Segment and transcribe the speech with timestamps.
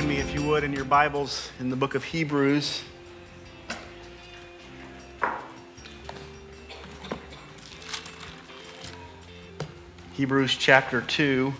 [0.00, 2.82] join me, if you would, in your Bibles in the book of Hebrews.
[10.14, 11.52] Hebrews chapter 2.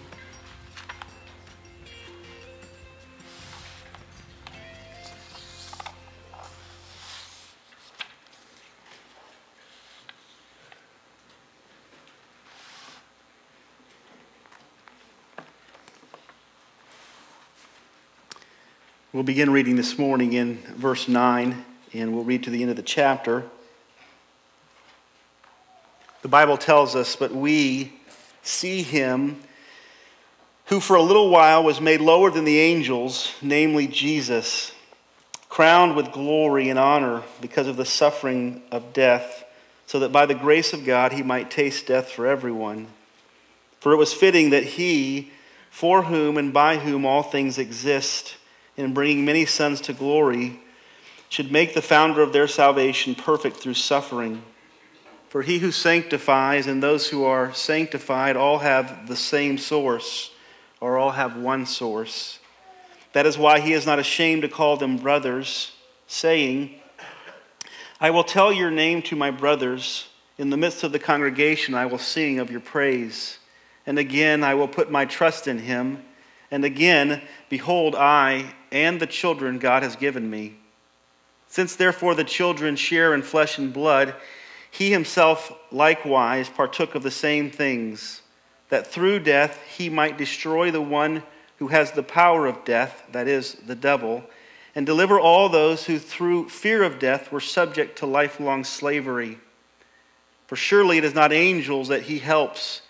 [19.20, 22.78] We'll begin reading this morning in verse 9, and we'll read to the end of
[22.78, 23.44] the chapter.
[26.22, 27.92] The Bible tells us, But we
[28.42, 29.42] see him
[30.68, 34.72] who for a little while was made lower than the angels, namely Jesus,
[35.50, 39.44] crowned with glory and honor because of the suffering of death,
[39.86, 42.86] so that by the grace of God he might taste death for everyone.
[43.80, 45.30] For it was fitting that he,
[45.68, 48.36] for whom and by whom all things exist,
[48.80, 50.60] in bringing many sons to glory,
[51.28, 54.42] should make the founder of their salvation perfect through suffering.
[55.28, 60.32] For he who sanctifies and those who are sanctified all have the same source,
[60.80, 62.40] or all have one source.
[63.12, 65.72] That is why he is not ashamed to call them brothers,
[66.06, 66.74] saying,
[68.00, 70.08] I will tell your name to my brothers.
[70.38, 73.38] In the midst of the congregation, I will sing of your praise.
[73.86, 76.02] And again, I will put my trust in him.
[76.50, 80.56] And again, behold, I and the children God has given me.
[81.48, 84.14] Since therefore the children share in flesh and blood,
[84.70, 88.22] he himself likewise partook of the same things,
[88.68, 91.24] that through death he might destroy the one
[91.58, 94.24] who has the power of death, that is, the devil,
[94.74, 99.38] and deliver all those who through fear of death were subject to lifelong slavery.
[100.46, 102.82] For surely it is not angels that he helps,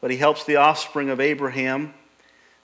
[0.00, 1.94] but he helps the offspring of Abraham.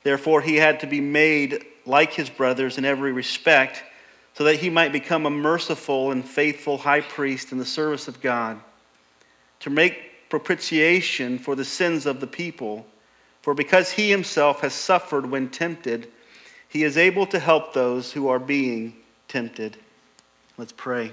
[0.02, 3.82] Therefore, he had to be made like his brothers in every respect,
[4.34, 8.20] so that he might become a merciful and faithful high priest in the service of
[8.20, 8.58] God,
[9.60, 12.86] to make propitiation for the sins of the people.
[13.42, 16.10] For because he himself has suffered when tempted,
[16.68, 18.94] he is able to help those who are being
[19.28, 19.76] tempted.
[20.56, 21.12] Let's pray.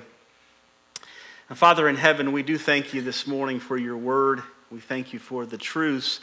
[1.49, 4.43] And Father in heaven, we do thank you this morning for your word.
[4.69, 6.19] We thank you for the truths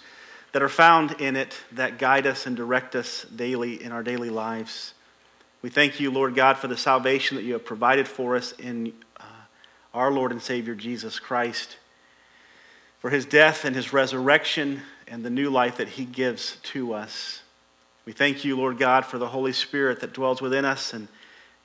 [0.54, 4.30] that are found in it that guide us and direct us daily in our daily
[4.30, 4.94] lives.
[5.62, 8.92] We thank you, Lord God, for the salvation that you have provided for us in
[9.18, 9.24] uh,
[9.92, 11.76] our Lord and Savior Jesus Christ,
[13.00, 17.42] for his death and his resurrection and the new life that he gives to us.
[18.06, 21.08] We thank you, Lord God, for the Holy Spirit that dwells within us and,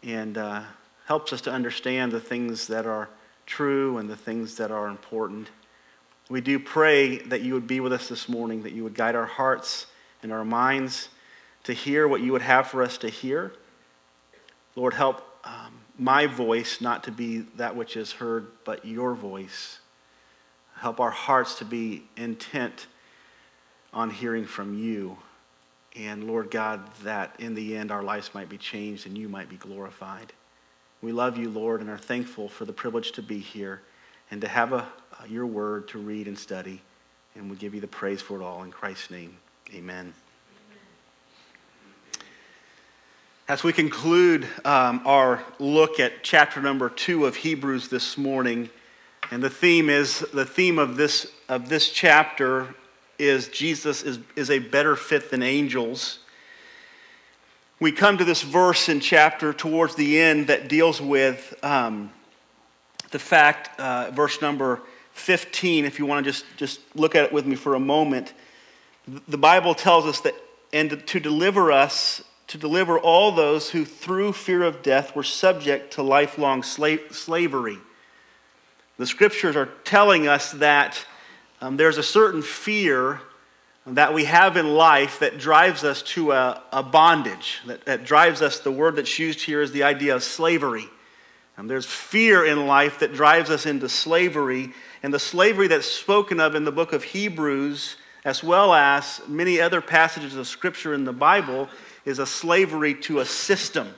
[0.02, 0.64] and uh,
[1.06, 3.08] helps us to understand the things that are
[3.46, 5.50] true and the things that are important.
[6.30, 9.16] We do pray that you would be with us this morning, that you would guide
[9.16, 9.88] our hearts
[10.22, 11.10] and our minds
[11.64, 13.52] to hear what you would have for us to hear.
[14.76, 19.80] Lord, help um, my voice not to be that which is heard, but your voice.
[20.76, 22.86] Help our hearts to be intent
[23.92, 25.18] on hearing from you.
[25.96, 29.50] And Lord God, that in the end our lives might be changed and you might
[29.50, 30.32] be glorified.
[31.02, 33.82] We love you, Lord, and are thankful for the privilege to be here
[34.32, 34.88] and to have a,
[35.28, 36.82] your word to read and study.
[37.36, 39.38] And we give you the praise for it all in Christ's name.
[39.74, 40.14] Amen.
[43.48, 48.70] As we conclude um, our look at chapter number two of Hebrews this morning,
[49.32, 52.76] and the theme is the theme of this of this chapter
[53.18, 56.20] is Jesus is, is a better fit than angels.
[57.80, 62.12] We come to this verse in chapter towards the end that deals with um,
[63.10, 64.82] the fact, uh, verse number
[65.14, 68.34] 15, if you want to just, just look at it with me for a moment,
[69.28, 70.36] the Bible tells us that,
[70.72, 75.94] and to deliver us, to deliver all those who through fear of death were subject
[75.94, 77.78] to lifelong slave, slavery.
[78.98, 81.06] The scriptures are telling us that
[81.62, 83.22] um, there's a certain fear
[83.86, 88.42] that we have in life that drives us to a, a bondage, that, that drives
[88.42, 90.90] us, the word that's used here is the idea of slavery.
[91.60, 94.72] And there's fear in life that drives us into slavery
[95.04, 99.60] and the slavery that's spoken of in the book of Hebrews, as well as many
[99.60, 101.68] other passages of Scripture in the Bible,
[102.06, 103.94] is a slavery to a system.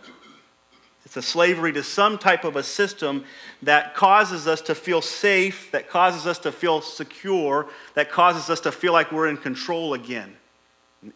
[1.05, 3.25] It's a slavery to some type of a system
[3.61, 8.59] that causes us to feel safe, that causes us to feel secure, that causes us
[8.61, 10.35] to feel like we're in control again.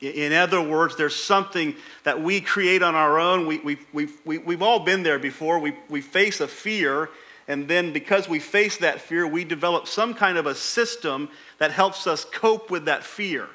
[0.01, 3.45] In other words, there's something that we create on our own.
[3.45, 5.59] We, we, we've, we, we've all been there before.
[5.59, 7.09] We, we face a fear
[7.47, 11.29] and then, because we face that fear, we develop some kind of a system
[11.59, 13.47] that helps us cope with that fear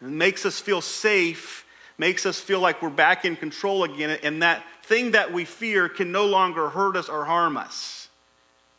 [0.00, 1.64] and makes us feel safe
[1.98, 5.88] makes us feel like we're back in control again, and that thing that we fear
[5.88, 8.08] can no longer hurt us or harm us.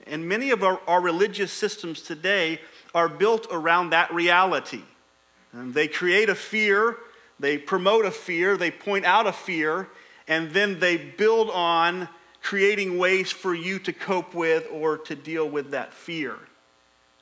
[0.06, 2.60] And many of our, our religious systems today
[2.94, 4.84] are built around that reality.
[5.56, 6.98] And they create a fear,
[7.40, 9.88] they promote a fear, they point out a fear,
[10.28, 12.10] and then they build on
[12.42, 16.36] creating ways for you to cope with or to deal with that fear.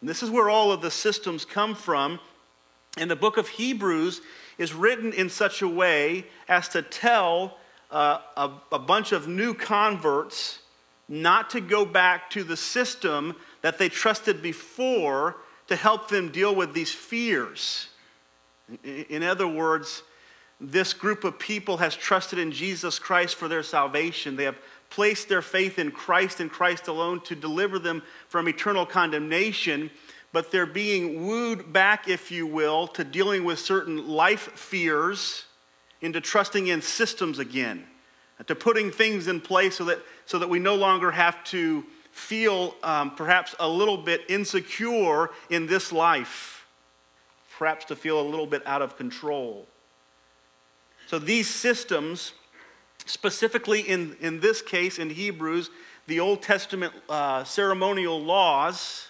[0.01, 2.19] And this is where all of the systems come from.
[2.97, 4.21] And the book of Hebrews
[4.57, 7.57] is written in such a way as to tell
[7.91, 10.59] uh, a, a bunch of new converts
[11.07, 15.37] not to go back to the system that they trusted before
[15.67, 17.89] to help them deal with these fears.
[18.83, 20.03] In other words,
[20.59, 24.35] this group of people has trusted in Jesus Christ for their salvation.
[24.35, 24.57] They have
[24.89, 29.89] placed their faith in Christ and Christ alone to deliver them from eternal condemnation,
[30.31, 35.45] but they're being wooed back, if you will, to dealing with certain life fears
[36.01, 37.85] into trusting in systems again,
[38.45, 42.75] to putting things in place so that, so that we no longer have to feel
[42.83, 46.52] um, perhaps a little bit insecure in this life,
[47.57, 49.67] perhaps to feel a little bit out of control.
[51.07, 52.33] So these systems
[53.05, 55.69] specifically in, in this case in Hebrews,
[56.07, 59.07] the Old Testament uh, ceremonial laws,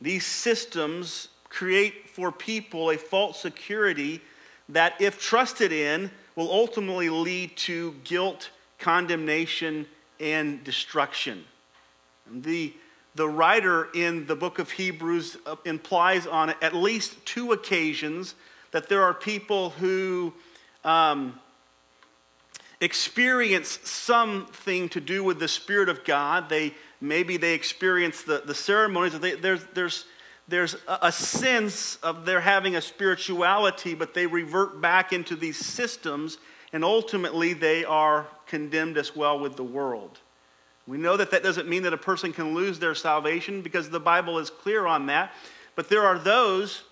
[0.00, 4.20] these systems create for people a false security
[4.68, 9.86] that, if trusted in, will ultimately lead to guilt, condemnation,
[10.18, 11.44] and destruction.
[12.30, 12.72] The,
[13.14, 18.34] the writer in the book of Hebrews uh, implies on at least two occasions
[18.70, 20.32] that there are people who
[20.84, 21.38] um,
[22.80, 26.48] experience something to do with the Spirit of God.
[26.48, 29.18] They maybe they experience the, the ceremonies.
[29.18, 30.06] They, there's, there's,
[30.48, 35.58] there's a, a sense of their having a spirituality, but they revert back into these
[35.58, 36.38] systems,
[36.72, 40.20] and ultimately they are condemned as well with the world.
[40.86, 44.00] We know that that doesn't mean that a person can lose their salvation because the
[44.00, 45.32] Bible is clear on that.
[45.76, 46.82] But there are those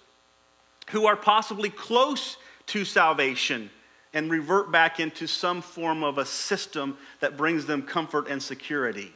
[0.90, 3.70] who are possibly close to salvation
[4.12, 9.12] and revert back into some form of a system that brings them comfort and security,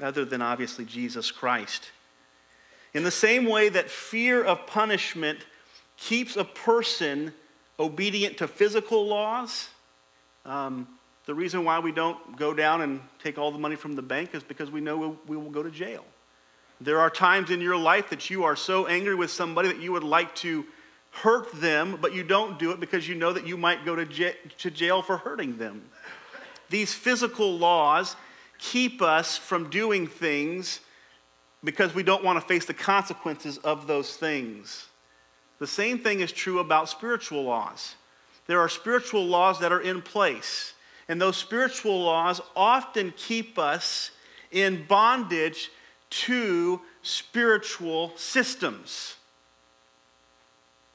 [0.00, 1.90] other than obviously Jesus Christ.
[2.94, 5.40] In the same way that fear of punishment
[5.96, 7.32] keeps a person
[7.78, 9.68] obedient to physical laws,
[10.46, 10.86] um,
[11.26, 14.34] the reason why we don't go down and take all the money from the bank
[14.34, 16.04] is because we know we will go to jail.
[16.80, 19.92] There are times in your life that you are so angry with somebody that you
[19.92, 20.64] would like to
[21.10, 24.04] hurt them, but you don't do it because you know that you might go to,
[24.04, 25.82] j- to jail for hurting them.
[26.70, 28.16] These physical laws
[28.58, 30.80] keep us from doing things
[31.62, 34.86] because we don't want to face the consequences of those things.
[35.58, 37.94] The same thing is true about spiritual laws.
[38.46, 40.73] There are spiritual laws that are in place,
[41.08, 44.10] and those spiritual laws often keep us
[44.50, 45.70] in bondage
[46.10, 49.16] to spiritual systems.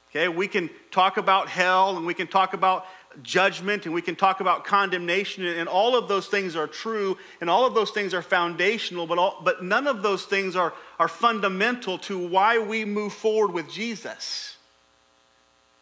[0.10, 2.86] Okay, we can talk about hell and we can talk about
[3.22, 7.50] judgment and we can talk about condemnation, and all of those things are true and
[7.50, 11.08] all of those things are foundational, but, all, but none of those things are, are
[11.08, 14.58] fundamental to why we move forward with Jesus.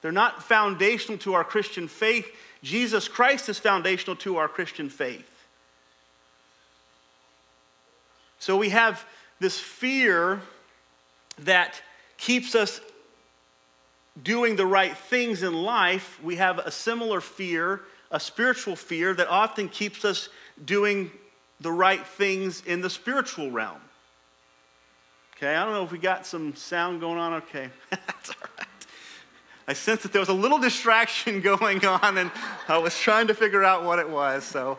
[0.02, 2.30] They're not foundational to our Christian faith.
[2.64, 5.30] Jesus Christ is foundational to our Christian faith.
[8.40, 9.06] So we have
[9.40, 10.42] this fear
[11.40, 11.82] that
[12.18, 12.82] keeps us
[14.24, 19.28] doing the right things in life, we have a similar fear, a spiritual fear that
[19.28, 20.30] often keeps us
[20.64, 21.12] doing
[21.60, 23.82] the right things in the spiritual realm.
[25.36, 27.34] Okay, I don't know if we got some sound going on.
[27.34, 28.57] Okay, that's all right.
[29.68, 32.32] I sensed that there was a little distraction going on, and
[32.68, 34.44] I was trying to figure out what it was.
[34.44, 34.78] So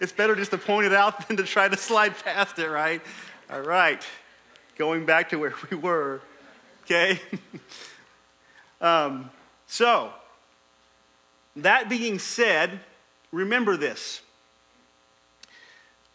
[0.00, 3.02] it's better just to point it out than to try to slide past it, right?
[3.50, 4.02] All right,
[4.78, 6.20] going back to where we were.
[6.84, 7.20] Okay.
[8.80, 9.30] Um,
[9.66, 10.12] so,
[11.56, 12.80] that being said,
[13.32, 14.20] remember this.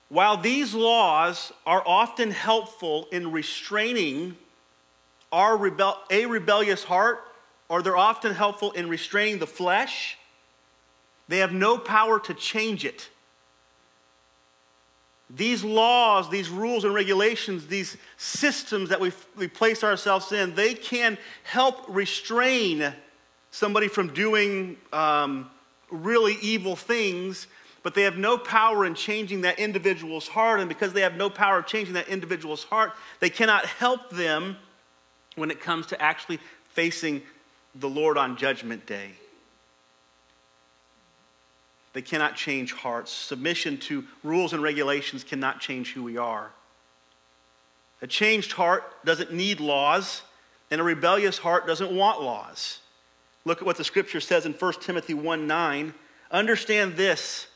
[0.10, 4.38] While these laws are often helpful in restraining
[5.32, 7.24] our rebel- a rebellious heart,
[7.70, 10.18] or they're often helpful in restraining the flesh,
[11.28, 13.10] they have no power to change it.
[15.30, 20.74] These laws, these rules and regulations, these systems that we, we place ourselves in, they
[20.74, 22.92] can help restrain
[23.52, 25.52] somebody from doing um,
[25.92, 27.46] really evil things,
[27.84, 30.60] but they have no power in changing that individual's heart.
[30.62, 34.58] And because they have no power of changing that individual's heart, they cannot help them
[35.36, 37.22] when it comes to actually facing
[37.76, 39.12] the Lord on Judgment Day.
[41.94, 43.12] They cannot change hearts.
[43.12, 46.52] Submission to rules and regulations cannot change who we are.
[48.02, 50.22] A changed heart doesn't need laws,
[50.72, 52.80] and a rebellious heart doesn't want laws.
[53.44, 55.94] Look at what the scripture says in 1 Timothy 1 9.
[56.32, 57.48] Understand this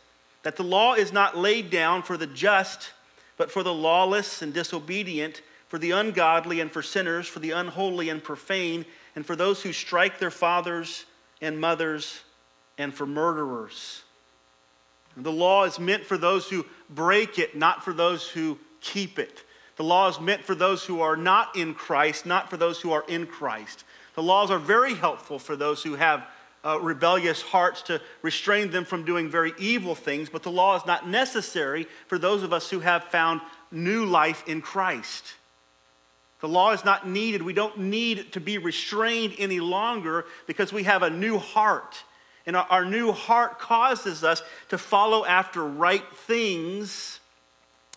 [0.41, 2.91] that the law is not laid down for the just,
[3.38, 8.10] but for the lawless and disobedient, for the ungodly and for sinners, for the unholy
[8.10, 11.05] and profane, and for those who strike their fathers
[11.41, 12.22] and mothers,
[12.77, 14.03] and for murderers.
[15.15, 19.43] The law is meant for those who break it, not for those who keep it.
[19.75, 22.91] The law is meant for those who are not in Christ, not for those who
[22.91, 23.84] are in Christ.
[24.15, 26.25] The laws are very helpful for those who have
[26.65, 30.86] uh, rebellious hearts to restrain them from doing very evil things, but the law is
[30.86, 33.41] not necessary for those of us who have found
[33.72, 35.36] new life in Christ.
[36.44, 37.42] The law is not needed.
[37.42, 42.04] We don't need to be restrained any longer because we have a new heart.
[42.46, 47.22] And our, new heart causes us to follow after right things,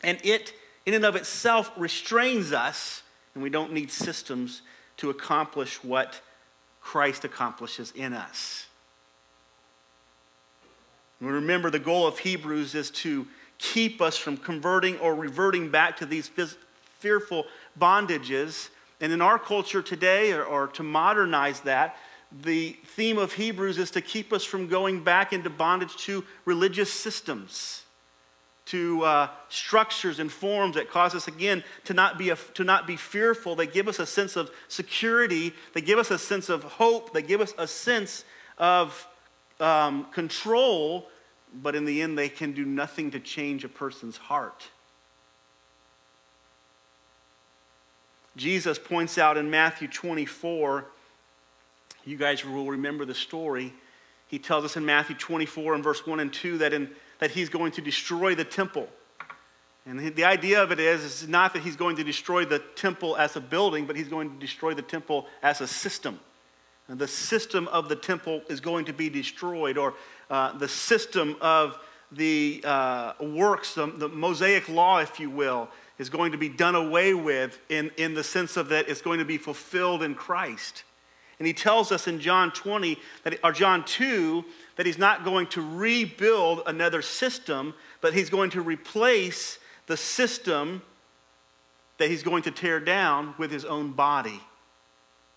[0.05, 0.55] and it,
[0.87, 3.03] in and of itself, restrains us,
[3.35, 4.63] and we don't need systems
[4.99, 6.21] to accomplish what
[6.81, 8.67] Christ accomplishes in us.
[11.19, 13.27] And remember, the goal of Hebrews is to
[13.59, 16.31] keep us from converting or reverting back to these
[17.01, 17.47] fearful
[17.79, 18.71] bondages.
[19.01, 21.97] And in our culture today, or, or, to modernize that,
[22.43, 26.93] the theme of Hebrews is to keep us from going back into bondage to religious
[26.93, 27.83] systems
[28.67, 32.87] to uh, structures and forms that cause us again to not be a, to not
[32.87, 33.55] be fearful.
[33.55, 35.55] They give us a sense of security.
[35.73, 37.13] They give us a sense of hope.
[37.13, 38.25] They give us a sense
[38.59, 39.07] of
[39.61, 41.09] um, control.
[41.55, 44.69] But in the end they can do nothing to change a person's heart
[48.37, 50.85] jesus points out in matthew 24
[52.05, 53.73] you guys will remember the story
[54.29, 57.49] he tells us in matthew 24 and verse 1 and 2 that in that he's
[57.49, 58.89] going to destroy the temple.
[59.85, 63.17] And the idea of it is, is not that he's going to destroy the temple
[63.17, 66.19] as a building, but he's going to destroy the temple as a system.
[66.89, 69.95] And the system of the temple is going to be destroyed, or
[70.29, 71.79] uh, the system of
[72.13, 76.75] the uh, works, the, the Mosaic law, if you will, is going to be done
[76.75, 80.85] away with in, in the sense of that it's going to be fulfilled in Christ.
[81.39, 84.45] And he tells us in John 20, that, or John 2,
[84.77, 90.83] that he's not going to rebuild another system, but he's going to replace the system
[91.99, 94.41] that he's going to tear down with his own body.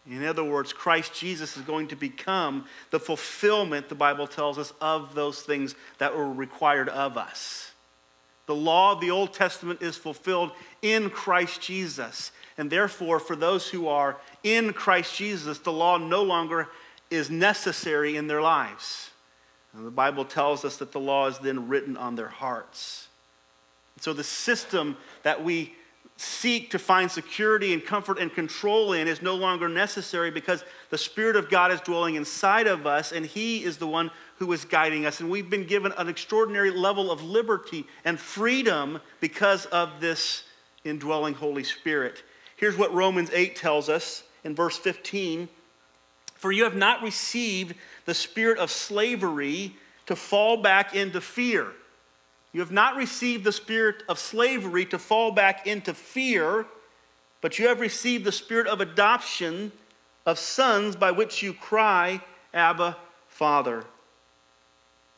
[0.10, 4.74] In other words, Christ Jesus is going to become the fulfillment, the Bible tells us,
[4.82, 7.72] of those things that were required of us.
[8.50, 10.50] The law of the Old Testament is fulfilled
[10.82, 12.32] in Christ Jesus.
[12.58, 16.68] And therefore, for those who are in Christ Jesus, the law no longer
[17.12, 19.12] is necessary in their lives.
[19.72, 23.08] And the Bible tells us that the law is then written on their hearts.
[24.00, 25.76] So the system that we
[26.20, 30.98] seek to find security and comfort and control in is no longer necessary because the
[30.98, 34.66] Spirit of God is dwelling inside of us and He is the one who is
[34.66, 35.22] guiding us.
[35.22, 40.44] And we've been given an extraordinary level of liberty and freedom because of this
[40.84, 42.22] indwelling Holy Spirit.
[42.58, 45.48] Here's what Romans 8 tells us in verse 15
[46.36, 49.74] For you have not received the spirit of slavery
[50.08, 51.68] to fall back into fear.
[52.52, 56.66] You have not received the spirit of slavery to fall back into fear,
[57.42, 59.72] but you have received the spirit of adoption
[60.26, 62.22] of sons by which you cry,
[62.54, 63.86] Abba, Father.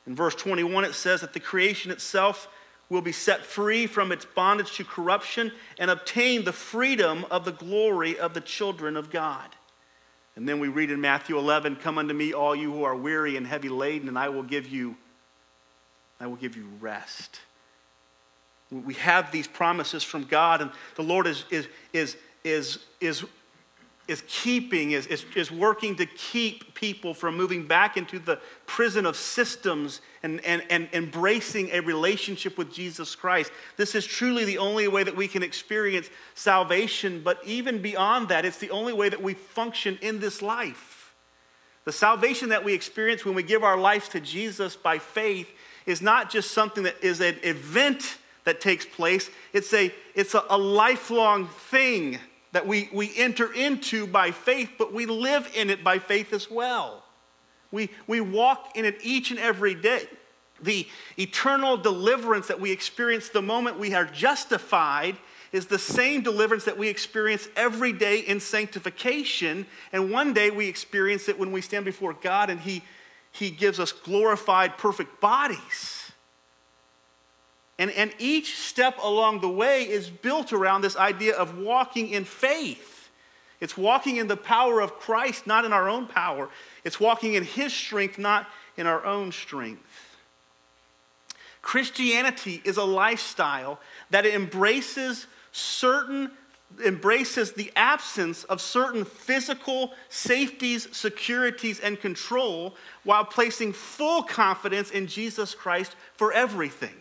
[0.06, 2.48] In verse 21, it says that the creation itself
[2.90, 7.52] will be set free from its bondage to corruption and obtain the freedom of the
[7.54, 9.56] glory of the children of God.
[10.36, 13.38] And then we read in Matthew 11, "Come unto me, all you who are weary
[13.38, 14.98] and heavy laden, and I will give you
[16.22, 17.42] I will give you rest."
[18.70, 23.26] We have these promises from God, and the Lord is, is, is, is, is
[24.08, 29.06] is keeping, is, is, is working to keep people from moving back into the prison
[29.06, 33.52] of systems and, and, and embracing a relationship with Jesus Christ.
[33.78, 38.44] This is truly the only way that we can experience salvation, but even beyond that,
[38.44, 41.14] it's the only way that we function in this life.
[41.86, 45.50] The salvation that we experience when we give our lives to Jesus by faith
[45.86, 50.44] is not just something that is an event that takes place, it's a, it's a,
[50.50, 52.20] a lifelong thing
[52.52, 56.50] that we, we enter into by faith, but we live in it by faith as
[56.50, 57.04] well.
[57.72, 60.08] We, we walk in it each and every day.
[60.62, 65.16] The eternal deliverance that we experience the moment we are justified
[65.52, 69.66] is the same deliverance that we experience every day in sanctification.
[69.92, 72.84] And one day we experience it when we stand before God and He,
[73.32, 76.12] he gives us glorified, perfect bodies.
[77.80, 82.26] And, and each step along the way is built around this idea of walking in
[82.26, 83.10] faith.
[83.60, 86.50] It's walking in the power of Christ, not in our own power.
[86.84, 88.48] It's walking in His strength, not
[88.78, 89.82] in our own strength.
[91.62, 96.32] Christianity is a lifestyle that embraces certain
[96.86, 105.08] embraces the absence of certain physical safeties, securities, and control while placing full confidence in
[105.08, 106.96] Jesus Christ for everything.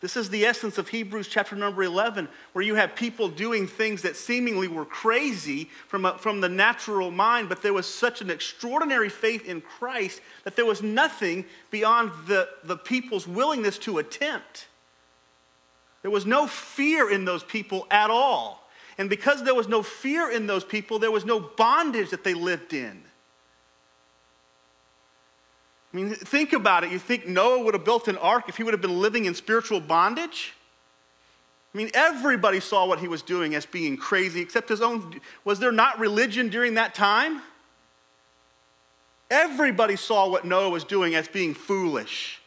[0.00, 4.02] This is the essence of Hebrews chapter number 11, where you have people doing things
[4.02, 8.30] that seemingly were crazy from, a, from the natural mind, but there was such an
[8.30, 14.66] extraordinary faith in Christ that there was nothing beyond the, the people's willingness to attempt.
[16.02, 18.68] There was no fear in those people at all.
[18.98, 22.34] And because there was no fear in those people, there was no bondage that they
[22.34, 23.02] lived in.
[25.96, 26.92] I mean, think about it.
[26.92, 29.34] You think Noah would have built an ark if he would have been living in
[29.34, 30.52] spiritual bondage?
[31.74, 35.18] I mean, everybody saw what he was doing as being crazy, except his own.
[35.44, 37.40] Was there not religion during that time?
[39.30, 42.42] Everybody saw what Noah was doing as being foolish.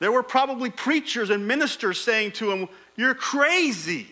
[0.00, 4.08] There were probably preachers and ministers saying to him, You're crazy.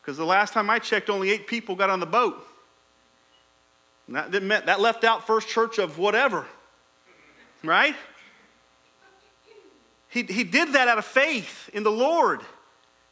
[0.00, 2.46] Because the last time I checked, only eight people got on the boat.
[4.06, 6.46] And that, meant, that left out First Church of whatever
[7.66, 7.94] right?
[10.08, 12.40] He, he did that out of faith in the Lord.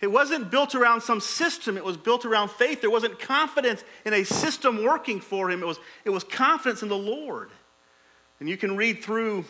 [0.00, 2.80] It wasn't built around some system, it was built around faith.
[2.80, 6.88] There wasn't confidence in a system working for him, it was, it was confidence in
[6.88, 7.50] the Lord.
[8.40, 9.44] And you can read through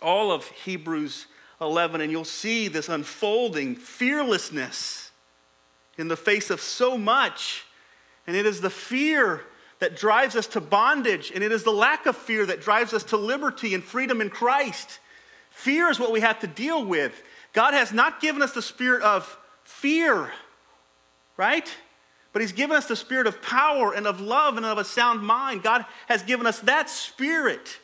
[0.00, 1.26] all of Hebrews
[1.60, 5.10] 11 and you'll see this unfolding fearlessness
[5.98, 7.66] in the face of so much.
[8.26, 9.42] And it is the fear
[9.80, 13.02] that drives us to bondage, and it is the lack of fear that drives us
[13.04, 15.00] to liberty and freedom in Christ.
[15.50, 17.22] Fear is what we have to deal with.
[17.52, 20.30] God has not given us the spirit of fear,
[21.36, 21.68] right?
[22.32, 25.22] But He's given us the spirit of power and of love and of a sound
[25.22, 25.62] mind.
[25.62, 27.78] God has given us that spirit.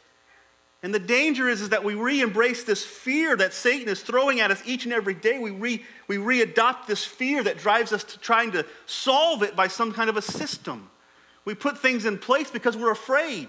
[0.82, 4.40] And the danger is, is that we re embrace this fear that Satan is throwing
[4.40, 5.38] at us each and every day.
[5.38, 9.66] We, re, we re-adopt this fear that drives us to trying to solve it by
[9.68, 10.90] some kind of a system.
[11.46, 13.48] We put things in place because we're afraid.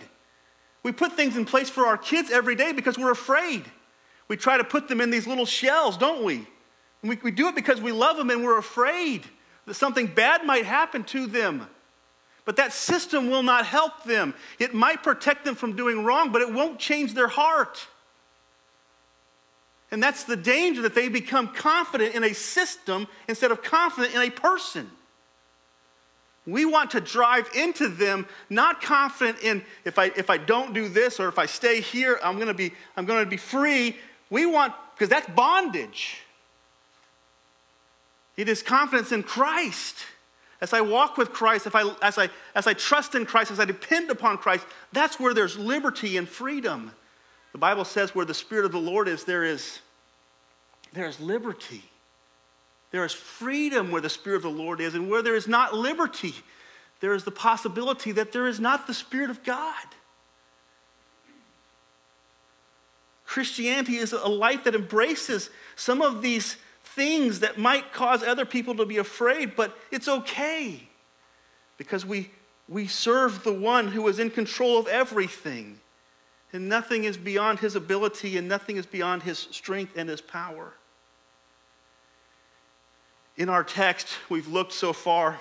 [0.84, 3.66] We put things in place for our kids every day because we're afraid.
[4.30, 6.48] We try to put them in these little shells, don't we?
[7.02, 9.26] And we, we do it because we love them and we're afraid
[9.66, 11.68] that something bad might happen to them.
[12.46, 14.34] But that system will not help them.
[14.60, 17.86] It might protect them from doing wrong, but it won't change their heart.
[19.90, 24.22] And that's the danger that they become confident in a system instead of confident in
[24.22, 24.90] a person.
[26.48, 30.88] We want to drive into them, not confident in if I, if I don't do
[30.88, 33.98] this or if I stay here, I'm going to be, I'm going to be free.
[34.30, 36.22] We want, because that's bondage.
[38.38, 39.98] It is confidence in Christ.
[40.62, 43.60] As I walk with Christ, if I, as, I, as I trust in Christ, as
[43.60, 46.92] I depend upon Christ, that's where there's liberty and freedom.
[47.52, 49.80] The Bible says where the Spirit of the Lord is, there is,
[50.94, 51.84] there is liberty.
[52.92, 55.74] There is freedom where the Spirit of the Lord is, and where there is not
[55.74, 56.34] liberty,
[57.00, 59.86] there is the possibility that there is not the Spirit of God.
[63.26, 68.74] Christianity is a life that embraces some of these things that might cause other people
[68.76, 70.88] to be afraid, but it's okay
[71.78, 72.32] because we,
[72.68, 75.80] we serve the one who is in control of everything.
[76.54, 80.74] And nothing is beyond his ability, and nothing is beyond his strength and his power.
[83.38, 85.38] In our text, we've looked so far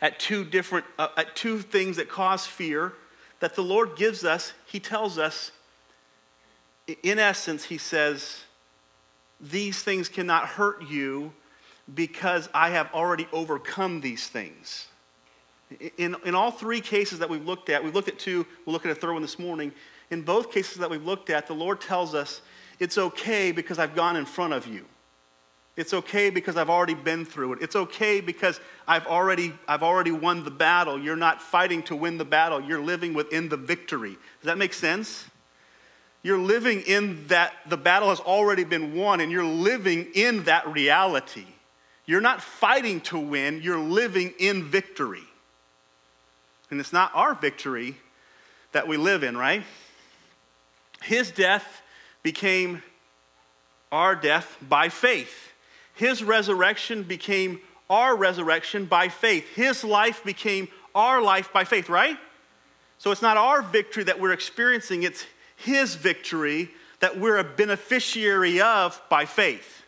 [0.00, 2.92] at two different, uh, at two things that cause fear
[3.40, 4.52] that the Lord gives us.
[4.64, 5.50] He tells us,
[7.02, 8.44] in essence, He says,
[9.40, 11.32] These things cannot hurt you
[11.92, 14.86] because I have already overcome these things.
[15.96, 18.86] In, in all three cases that we've looked at, we've looked at two, we'll look
[18.86, 19.72] at a third one this morning.
[20.10, 22.42] In both cases that we've looked at, the Lord tells us,
[22.78, 24.84] It's okay because I've gone in front of you.
[25.76, 27.58] It's okay because I've already been through it.
[27.62, 31.00] It's okay because I've already, I've already won the battle.
[31.00, 34.12] You're not fighting to win the battle, you're living within the victory.
[34.12, 35.26] Does that make sense?
[36.22, 40.66] You're living in that the battle has already been won, and you're living in that
[40.72, 41.44] reality.
[42.06, 45.24] You're not fighting to win, you're living in victory.
[46.70, 47.96] And it's not our victory
[48.72, 49.64] that we live in, right?
[51.02, 51.82] His death
[52.22, 52.82] became
[53.92, 55.52] our death by faith.
[55.94, 59.48] His resurrection became our resurrection by faith.
[59.54, 62.18] His life became our life by faith, right?
[62.98, 65.26] So it's not our victory that we're experiencing, it's
[65.56, 69.82] His victory that we're a beneficiary of by faith.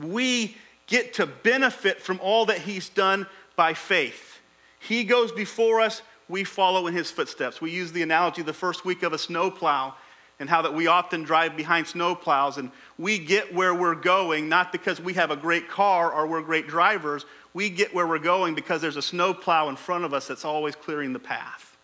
[0.00, 0.12] Amen.
[0.12, 4.38] We get to benefit from all that He's done by faith.
[4.78, 7.60] He goes before us, we follow in His footsteps.
[7.60, 9.94] We use the analogy the first week of a snowplow
[10.38, 14.70] and how that we often drive behind snowplows and we get where we're going not
[14.70, 17.24] because we have a great car or we're great drivers.
[17.54, 20.76] We get where we're going because there's a snowplow in front of us that's always
[20.76, 21.76] clearing the path.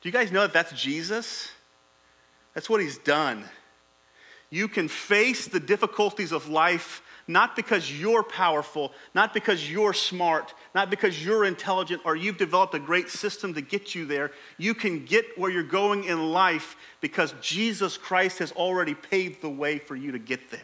[0.00, 1.50] Do you guys know that that's Jesus?
[2.54, 3.44] That's what he's done.
[4.50, 10.54] You can face the difficulties of life not because you're powerful, not because you're smart,
[10.74, 14.32] not because you're intelligent or you've developed a great system to get you there.
[14.56, 19.50] You can get where you're going in life because Jesus Christ has already paved the
[19.50, 20.60] way for you to get there.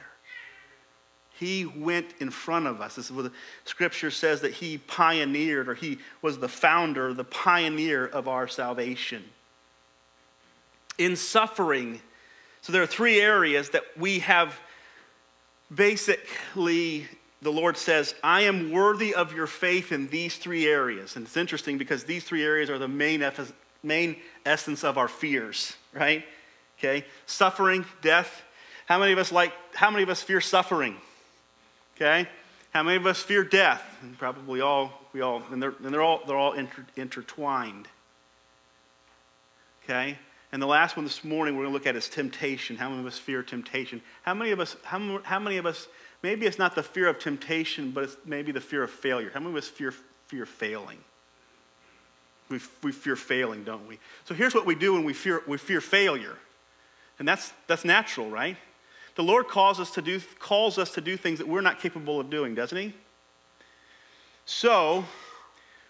[1.39, 2.95] He went in front of us.
[2.97, 3.33] This is what the
[3.65, 9.23] scripture says that he pioneered or he was the founder, the pioneer of our salvation.
[10.97, 12.01] In suffering,
[12.63, 14.59] so there are three areas that we have
[15.73, 17.07] basically,
[17.43, 21.17] the Lord says, I am worthy of your faith in these three areas.
[21.17, 23.25] And it's interesting because these three areas are the main,
[23.83, 26.25] main essence of our fears, right?
[26.79, 27.05] Okay?
[27.27, 28.43] Suffering, death.
[28.87, 30.97] How many of us like, how many of us fear suffering?
[31.97, 32.29] Okay?
[32.73, 33.83] How many of us fear death?
[34.03, 37.89] And probably all, we all, and they're, and they're all, they're all inter, intertwined.
[39.85, 40.19] Okay?
[40.55, 42.77] And the last one this morning we're going to look at is temptation.
[42.77, 44.01] How many of us fear temptation?
[44.23, 45.89] How many of us, how, how many of us,
[46.23, 49.33] maybe it's not the fear of temptation, but it's maybe the fear of failure.
[49.35, 49.93] How many of us fear,
[50.29, 50.99] fear failing?
[52.51, 53.99] We, we fear failing, don't we?
[54.27, 56.37] So here's what we do when we fear, we fear failure.
[57.19, 58.57] And that's, that's natural, right?
[59.17, 62.21] The Lord calls us, to do, calls us to do things that we're not capable
[62.21, 62.95] of doing, doesn't He?
[64.47, 65.05] So,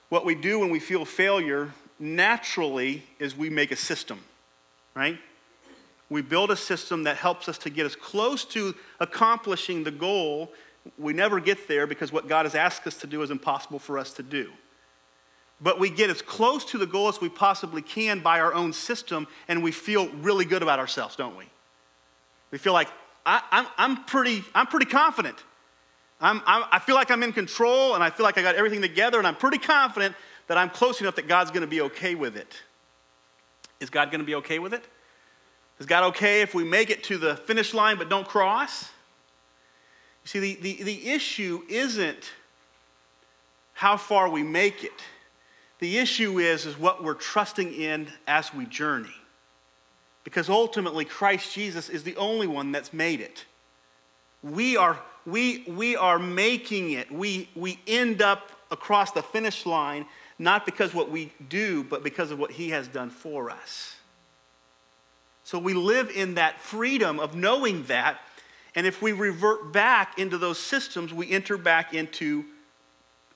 [0.09, 4.21] what we do when we feel failure naturally is we make a system
[4.95, 5.19] right?
[6.09, 10.53] We build a system that helps us to get as close to accomplishing the goal.
[10.99, 13.99] We never get there because what God has asked us to do is impossible for
[13.99, 14.51] us to do.
[15.61, 18.73] But we get as close to the goal as we possibly can by our own
[18.73, 21.45] system, and we feel really good about ourselves, don't we?
[22.51, 22.89] We feel like,
[23.25, 25.43] I, am pretty, I'm pretty confident.
[26.21, 28.83] I'm, I'm, I feel like I'm in control, and I feel like I got everything
[28.83, 30.15] together, and I'm pretty confident
[30.49, 32.61] that I'm close enough that God's going to be okay with it.
[33.81, 34.85] Is God going to be okay with it?
[35.79, 38.91] Is God okay if we make it to the finish line but don't cross?
[40.25, 42.33] You see, the, the, the issue isn't
[43.75, 45.03] how far we make it.
[45.81, 49.15] The issue is, is what we're trusting in as we journey.
[50.23, 53.45] Because ultimately, Christ Jesus is the only one that's made it.
[54.43, 57.11] We are, we, we are making it.
[57.11, 60.07] We, we end up across the finish line
[60.39, 63.97] not because what we do, but because of what He has done for us.
[65.45, 68.19] So we live in that freedom of knowing that.
[68.75, 72.45] And if we revert back into those systems, we enter back into,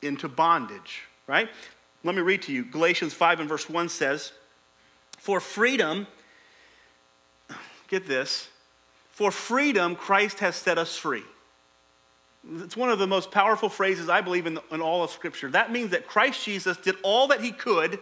[0.03, 1.49] into bondage, right?
[2.03, 2.65] Let me read to you.
[2.65, 4.33] Galatians 5 and verse 1 says,
[5.19, 6.07] For freedom,
[7.89, 8.49] get this,
[9.11, 11.25] for freedom Christ has set us free.
[12.61, 15.51] It's one of the most powerful phrases I believe in, in all of Scripture.
[15.51, 17.99] That means that Christ Jesus did all that he could.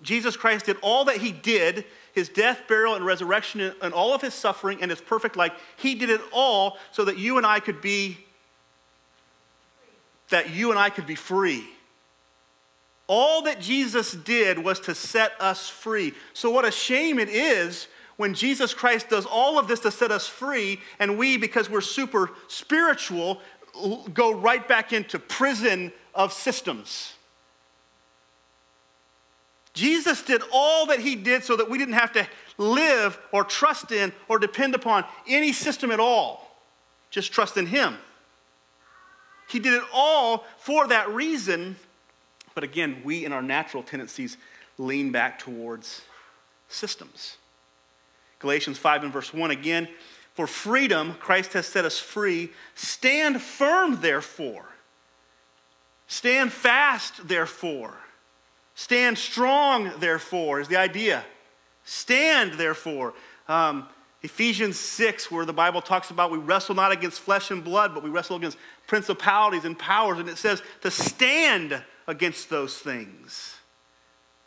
[0.00, 1.84] Jesus Christ did all that he did
[2.18, 5.52] his death, burial, and resurrection, and all of his suffering and his perfect life.
[5.76, 8.18] He did it all so that you and I could be
[10.30, 11.64] that you and I could be free.
[13.06, 16.12] All that Jesus did was to set us free.
[16.34, 20.10] So, what a shame it is when Jesus Christ does all of this to set
[20.10, 23.40] us free, and we, because we're super spiritual,
[24.12, 27.14] go right back into prison of systems.
[29.72, 32.26] Jesus did all that he did so that we didn't have to
[32.58, 36.58] live or trust in or depend upon any system at all.
[37.10, 37.96] Just trust in him.
[39.48, 41.76] He did it all for that reason.
[42.54, 44.36] But again, we in our natural tendencies
[44.76, 46.02] lean back towards
[46.68, 47.37] systems.
[48.38, 49.88] Galatians 5 and verse 1 again,
[50.34, 52.50] for freedom Christ has set us free.
[52.74, 54.66] Stand firm, therefore.
[56.06, 57.98] Stand fast, therefore.
[58.74, 61.24] Stand strong, therefore, is the idea.
[61.84, 63.14] Stand, therefore.
[63.48, 63.88] Um,
[64.22, 68.02] Ephesians 6, where the Bible talks about we wrestle not against flesh and blood, but
[68.02, 70.18] we wrestle against principalities and powers.
[70.18, 73.56] And it says to stand against those things.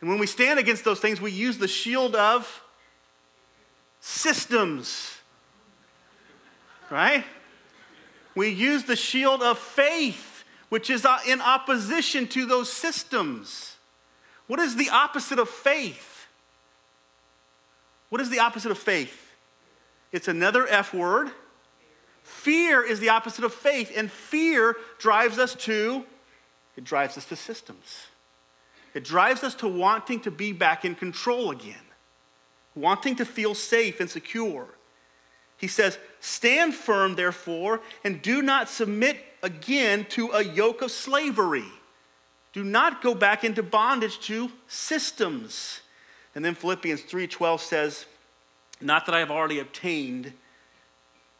[0.02, 2.64] And when we stand against those things, we use the shield of
[4.02, 5.18] systems,
[6.90, 7.24] right?
[8.36, 13.78] We use the shield of faith, which is uh, in opposition to those systems.
[14.48, 16.28] What is the opposite of faith?
[18.10, 19.32] What is the opposite of faith?
[20.12, 21.32] It's another F word.
[22.24, 26.06] Fear is the opposite of faith, and fear drives us to
[26.78, 28.08] it drives us to systems.
[28.94, 31.76] It drives us to wanting to be back in control again,
[32.76, 34.68] wanting to feel safe and secure.
[35.58, 41.66] He says, Stand firm, therefore, and do not submit again to a yoke of slavery.
[42.54, 45.82] Do not go back into bondage to systems.
[46.36, 48.06] And then Philippians 3:12 says,
[48.80, 50.34] Not that I have already obtained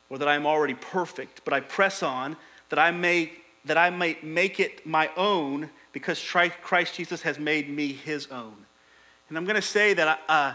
[0.10, 2.38] or that I am already perfect, but I press on
[2.70, 6.20] that I may that I may make it my own because
[6.62, 8.66] Christ Jesus has made me his own.
[9.30, 10.54] And I'm going to say that uh,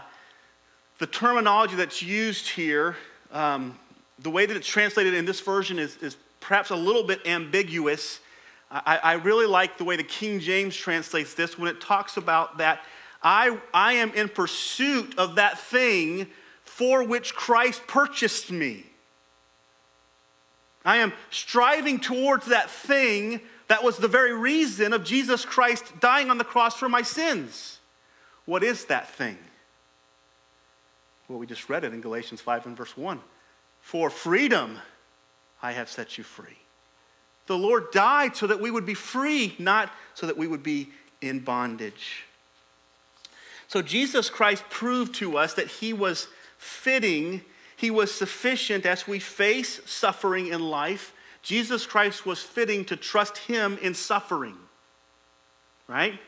[0.99, 2.95] the terminology that's used here,
[3.31, 3.77] um,
[4.19, 8.19] the way that it's translated in this version is, is perhaps a little bit ambiguous.
[8.71, 12.57] I, I, really like the way the King James translates this when it talks about
[12.57, 12.81] that
[13.21, 16.27] I, I am in pursuit of that thing
[16.63, 18.85] for which Christ purchased me.
[20.85, 26.29] I am striving towards that thing that was the very reason of Jesus Christ dying
[26.29, 27.79] on the cross for my sins.
[28.45, 29.37] What is that thing?
[31.27, 33.19] Well, we just read it in Galatians 5 and verse 1.
[33.81, 34.77] For freedom
[35.61, 36.57] I have set you free.
[37.47, 40.89] The Lord died so that we would be free, not so that we would be
[41.21, 42.23] in bondage.
[43.67, 47.41] So Jesus Christ proved to us that he was fitting
[47.77, 51.13] he was sufficient as we face suffering in life.
[51.43, 54.57] Jesus Christ was fitting to trust Him in suffering,
[55.87, 56.19] right?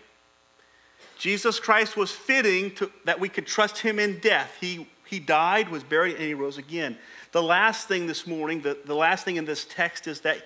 [1.19, 4.55] Jesus Christ was fitting to, that we could trust Him in death.
[4.59, 6.97] He, he died, was buried, and He rose again.
[7.33, 10.39] The last thing this morning, the, the last thing in this text is that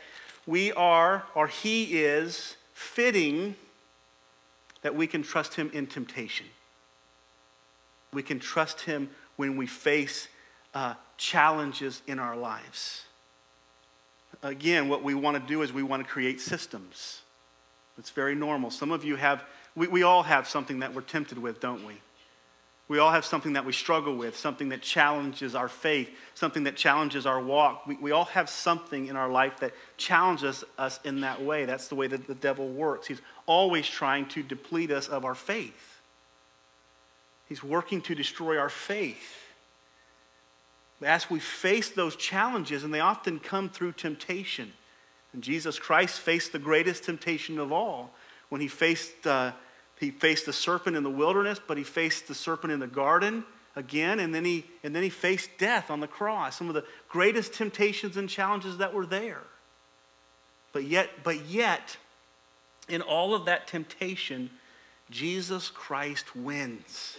[0.46, 3.56] we are, or He is, fitting
[4.82, 6.48] that we can trust Him in temptation.
[8.12, 10.28] We can trust Him when we face
[10.74, 13.04] uh, challenges in our lives.
[14.42, 17.22] Again, what we want to do is we want to create systems.
[17.98, 18.72] It's very normal.
[18.72, 19.44] Some of you have,
[19.76, 21.96] we, we all have something that we're tempted with, don't we?
[22.90, 26.76] We all have something that we struggle with, something that challenges our faith, something that
[26.76, 27.88] challenges our walk.
[27.88, 31.66] We, we all have something in our life that challenges us in that way.
[31.66, 33.08] That's the way that the devil works.
[33.08, 36.02] He's always trying to deplete us of our faith,
[37.48, 39.40] he's working to destroy our faith
[41.02, 44.72] as we face those challenges, and they often come through temptation.
[45.34, 48.14] And Jesus Christ faced the greatest temptation of all
[48.54, 49.52] when he faced, uh,
[50.00, 53.44] he faced the serpent in the wilderness, but he faced the serpent in the garden
[53.76, 56.56] again, and then, he, and then he faced death on the cross.
[56.56, 59.42] Some of the greatest temptations and challenges that were there.
[60.72, 61.98] But yet, but yet,
[62.88, 64.52] in all of that temptation,
[65.10, 67.18] Jesus Christ wins.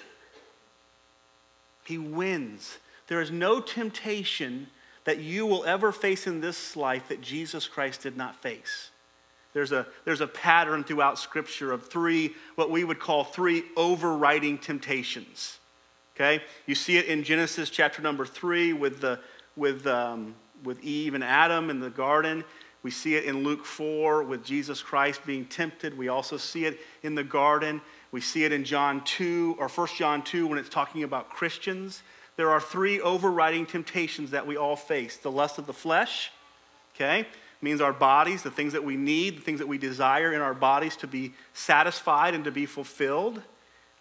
[1.84, 2.78] He wins.
[3.08, 4.68] There is no temptation
[5.02, 8.92] that you will ever face in this life that Jesus Christ did not face.
[9.54, 14.58] There's a, there's a pattern throughout Scripture of three, what we would call three overriding
[14.58, 15.58] temptations.
[16.14, 16.42] Okay?
[16.66, 19.18] You see it in Genesis chapter number three with, the,
[19.56, 22.44] with, um, with Eve and Adam in the garden.
[22.82, 25.96] We see it in Luke 4 with Jesus Christ being tempted.
[25.96, 27.80] We also see it in the garden.
[28.12, 32.02] We see it in John 2 or 1 John 2 when it's talking about Christians
[32.36, 36.32] there are three overriding temptations that we all face the lust of the flesh,
[36.94, 37.26] okay?
[37.64, 40.55] Means our bodies, the things that we need, the things that we desire in our
[40.55, 43.42] bodies to be satisfied and to be fulfilled.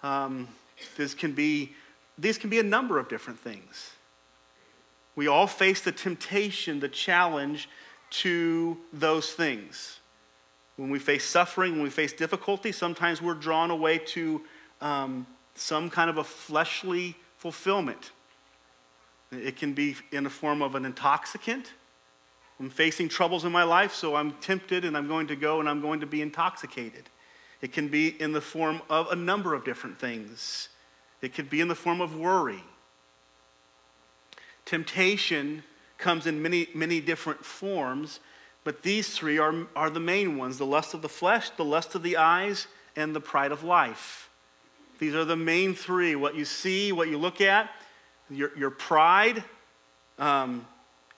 [0.03, 0.49] Um,
[0.97, 1.73] this can be,
[2.17, 3.91] these can be a number of different things.
[5.15, 7.69] We all face the temptation, the challenge
[8.09, 9.99] to those things.
[10.75, 14.41] When we face suffering, when we face difficulty, sometimes we're drawn away to
[14.81, 18.11] um, some kind of a fleshly fulfillment.
[19.31, 21.71] It can be in the form of an intoxicant.
[22.63, 25.67] I'm facing troubles in my life, so I'm tempted and I'm going to go and
[25.67, 27.09] I'm going to be intoxicated.
[27.61, 30.69] It can be in the form of a number of different things.
[31.21, 32.63] It could be in the form of worry.
[34.63, 35.63] Temptation
[35.97, 38.21] comes in many, many different forms,
[38.63, 41.95] but these three are, are the main ones the lust of the flesh, the lust
[41.95, 44.29] of the eyes, and the pride of life.
[44.99, 47.69] These are the main three what you see, what you look at,
[48.29, 49.43] your, your pride
[50.17, 50.65] um,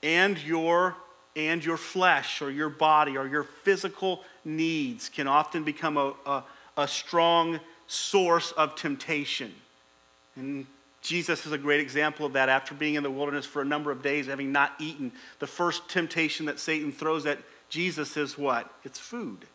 [0.02, 0.96] and your
[1.36, 6.44] and your flesh or your body or your physical needs can often become a, a,
[6.78, 9.54] a strong source of temptation.
[10.36, 10.66] And
[11.02, 13.92] Jesus is a great example of that after being in the wilderness for a number
[13.92, 15.12] of days, having not eaten.
[15.40, 18.72] The first temptation that Satan throws at Jesus is what?
[18.84, 19.46] It's food.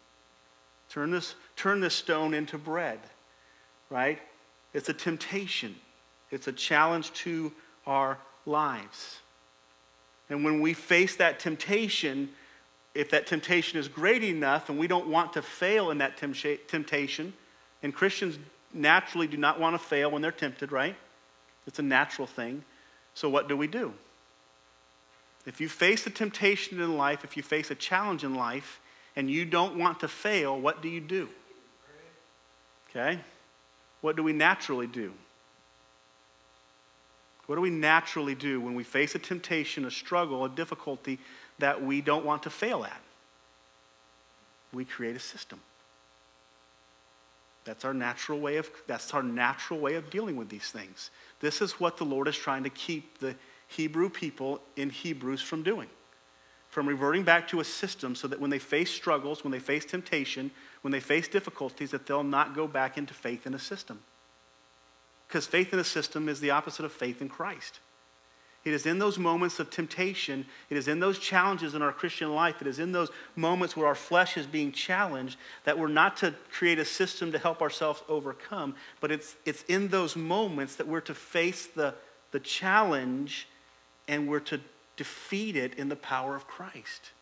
[0.88, 3.00] Turn this, turn this stone into bread.
[3.90, 4.20] right?
[4.72, 5.74] It's a temptation,
[6.30, 7.52] it's a challenge to
[7.86, 9.18] our lives.
[10.30, 12.30] And when we face that temptation,
[12.94, 17.34] if that temptation is great enough and we don't want to fail in that temptation,
[17.82, 18.38] and Christians
[18.72, 20.96] naturally do not want to fail when they're tempted, right?
[21.66, 22.64] It's a natural thing.
[23.14, 23.92] So, what do we do?
[25.46, 28.80] If you face a temptation in life, if you face a challenge in life,
[29.16, 31.28] and you don't want to fail, what do you do?
[32.88, 33.20] Okay?
[34.00, 35.12] What do we naturally do?
[37.50, 41.18] What do we naturally do when we face a temptation, a struggle, a difficulty
[41.58, 43.00] that we don't want to fail at?
[44.72, 45.58] We create a system.
[47.64, 51.10] That's our natural way of that's our natural way of dealing with these things.
[51.40, 53.34] This is what the Lord is trying to keep the
[53.66, 55.88] Hebrew people in Hebrews from doing.
[56.68, 59.84] From reverting back to a system so that when they face struggles, when they face
[59.84, 64.02] temptation, when they face difficulties, that they'll not go back into faith in a system.
[65.30, 67.78] Because faith in a system is the opposite of faith in Christ.
[68.64, 72.34] It is in those moments of temptation, it is in those challenges in our Christian
[72.34, 76.16] life, it is in those moments where our flesh is being challenged that we're not
[76.16, 80.88] to create a system to help ourselves overcome, but it's, it's in those moments that
[80.88, 81.94] we're to face the,
[82.32, 83.46] the challenge
[84.08, 84.60] and we're to
[84.96, 87.12] defeat it in the power of Christ.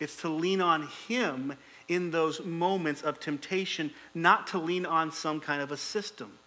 [0.00, 1.58] It's to lean on Him
[1.88, 6.38] in those moments of temptation, not to lean on some kind of a system.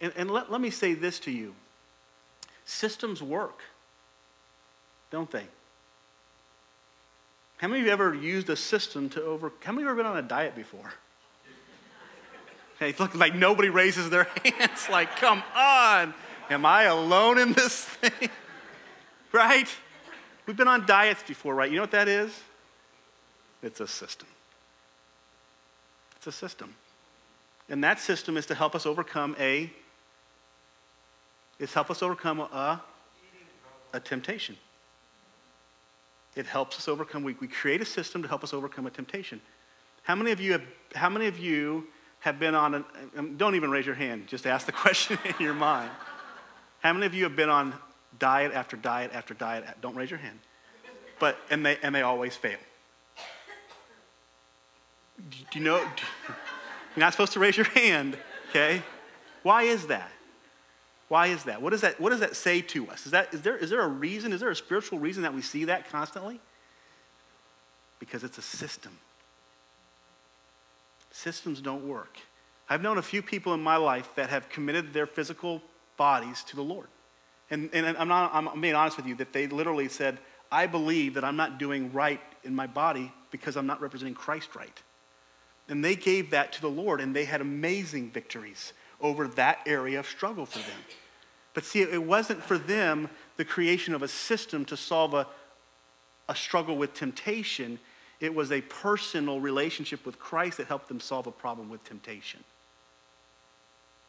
[0.00, 1.54] And, and let, let me say this to you
[2.64, 3.60] systems work,
[5.10, 5.46] don't they?
[7.56, 9.52] How many of you ever used a system to over?
[9.64, 10.92] How many of you ever been on a diet before?
[12.78, 14.88] Hey, look like nobody raises their hands.
[14.90, 16.14] Like, come on,
[16.48, 18.30] am I alone in this thing?
[19.32, 19.68] right?
[20.46, 21.70] We've been on diets before, right?
[21.70, 22.32] You know what that is?
[23.62, 24.28] It's a system.
[26.20, 26.74] It's a system.
[27.70, 29.72] And that system is to help us overcome a
[31.58, 32.82] is help us overcome a,
[33.94, 34.58] a temptation.
[36.36, 37.22] It helps us overcome.
[37.22, 39.40] We, we create a system to help us overcome a temptation.
[40.02, 40.62] How many of you have,
[40.94, 41.86] how many of you
[42.18, 42.84] have been on, an,
[43.16, 45.90] um, don't even raise your hand, just ask the question in your mind.
[46.80, 47.72] How many of you have been on
[48.18, 49.64] diet after diet after diet?
[49.80, 50.38] Don't raise your hand.
[51.18, 52.58] But, and they, and they always fail.
[55.28, 55.78] Do you know?
[56.96, 58.82] You're not supposed to raise your hand, okay?
[59.42, 60.10] Why is that?
[61.08, 61.60] Why is that?
[61.60, 63.06] What does that, what does that say to us?
[63.06, 64.32] Is, that, is, there, is there a reason?
[64.32, 66.40] Is there a spiritual reason that we see that constantly?
[67.98, 68.98] Because it's a system.
[71.10, 72.16] Systems don't work.
[72.68, 75.60] I've known a few people in my life that have committed their physical
[75.96, 76.86] bodies to the Lord.
[77.50, 80.18] And, and I'm, not, I'm being honest with you, that they literally said,
[80.52, 84.54] I believe that I'm not doing right in my body because I'm not representing Christ
[84.54, 84.80] right.
[85.70, 90.00] And they gave that to the Lord, and they had amazing victories over that area
[90.00, 90.78] of struggle for them.
[91.54, 95.28] But see, it wasn't for them the creation of a system to solve a,
[96.28, 97.78] a struggle with temptation.
[98.18, 102.42] It was a personal relationship with Christ that helped them solve a problem with temptation.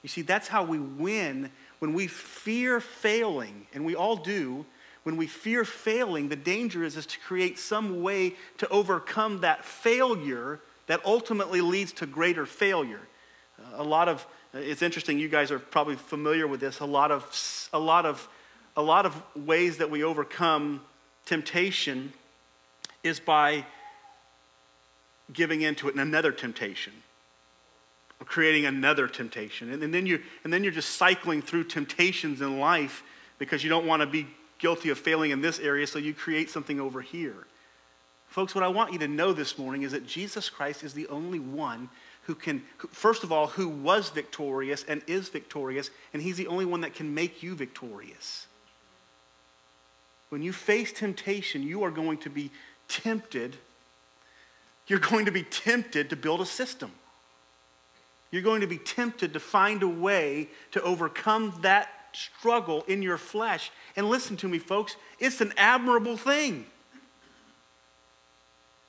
[0.02, 4.66] You see, that's how we win when we fear failing, and we all do.
[5.04, 9.64] When we fear failing, the danger is, is to create some way to overcome that
[9.64, 10.60] failure
[10.92, 13.00] that ultimately leads to greater failure.
[13.76, 17.70] a lot of, it's interesting, you guys are probably familiar with this, a lot of,
[17.72, 18.28] a lot of,
[18.76, 20.82] a lot of ways that we overcome
[21.26, 22.12] temptation
[23.06, 23.66] is by
[25.32, 26.92] giving into it in another temptation
[28.20, 32.42] or creating another temptation and, and, then you and then you're just cycling through temptations
[32.42, 33.02] in life
[33.40, 34.28] because you don't want to be
[34.60, 37.48] guilty of failing in this area so you create something over here
[38.32, 41.06] Folks, what I want you to know this morning is that Jesus Christ is the
[41.08, 41.90] only one
[42.24, 46.64] who can, first of all, who was victorious and is victorious, and he's the only
[46.64, 48.48] one that can make you victorious.
[50.30, 52.52] When you face temptation, you are going to be
[52.88, 53.58] tempted.
[54.88, 56.94] You're going to be tempted to build a system.
[58.32, 63.18] You're going to be tempted to find a way to overcome that struggle in your
[63.18, 63.72] flesh.
[63.98, 66.68] And listen to me, folks, it's an admirable thing.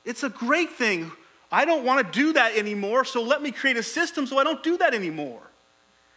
[0.04, 1.12] It's a great thing.
[1.50, 4.44] I don't want to do that anymore, so let me create a system so I
[4.44, 5.42] don't do that anymore.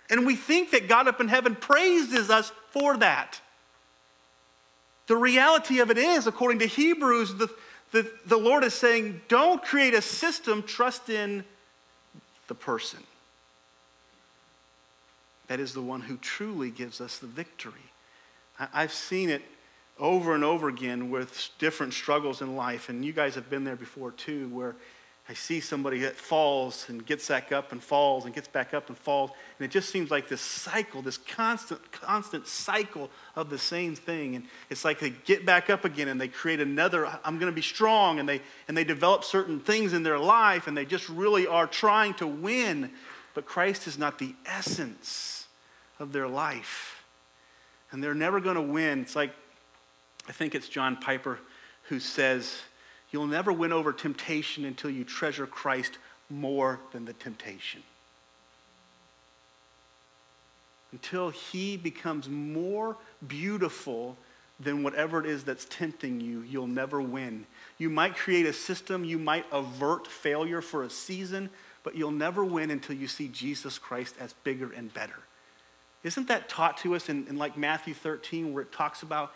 [0.10, 3.42] And we think that God up in heaven praises us for that.
[5.08, 7.50] The reality of it is, according to Hebrews, the,
[7.92, 11.44] the, the Lord is saying, don't create a system, trust in
[12.48, 13.00] the person.
[15.48, 17.74] That is the one who truly gives us the victory.
[18.60, 19.44] I, I've seen it
[20.00, 23.76] over and over again with different struggles in life, and you guys have been there
[23.76, 24.76] before too, where
[25.28, 28.90] I see somebody that falls and gets back up and falls and gets back up
[28.90, 29.32] and falls.
[29.58, 34.36] And it just seems like this cycle, this constant, constant cycle of the same thing.
[34.36, 37.56] And it's like they get back up again and they create another, I'm going to
[37.56, 38.20] be strong.
[38.20, 41.66] And they, and they develop certain things in their life and they just really are
[41.66, 42.92] trying to win.
[43.34, 45.48] But Christ is not the essence
[45.98, 47.04] of their life.
[47.92, 49.02] And they're never going to win.
[49.02, 49.32] It's like,
[50.28, 51.40] I think it's John Piper
[51.90, 52.62] who says,
[53.12, 55.98] You'll never win over temptation until you treasure Christ
[56.30, 57.84] more than the temptation.
[60.92, 64.18] Until he becomes more beautiful
[64.60, 67.46] than whatever it is that's tempting you, you'll never win.
[67.78, 71.50] You might create a system, you might avert failure for a season,
[71.84, 75.20] but you'll never win until you see Jesus Christ as bigger and better.
[76.04, 79.34] Isn't that taught to us in, in like Matthew 13, where it talks about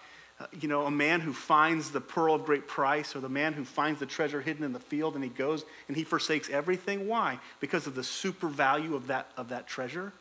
[0.59, 3.65] you know, a man who finds the pearl of great price or the man who
[3.65, 7.07] finds the treasure hidden in the field and he goes and he forsakes everything.
[7.07, 7.39] Why?
[7.59, 10.13] Because of the super value of that, of that treasure.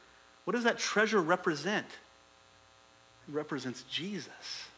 [0.45, 1.87] What does that treasure represent?
[1.87, 4.69] It represents Jesus.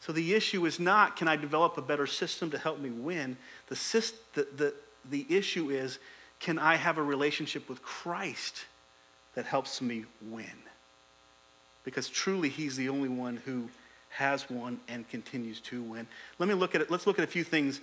[0.00, 3.36] So the issue is not can I develop a better system to help me win?
[3.68, 4.74] The, the, the,
[5.08, 5.98] the issue is
[6.40, 8.64] can I have a relationship with Christ
[9.34, 10.46] that helps me win?
[11.84, 13.68] Because truly, He's the only one who
[14.10, 16.06] has won and continues to win.
[16.38, 16.90] Let me look at it.
[16.90, 17.80] Let's look at a few things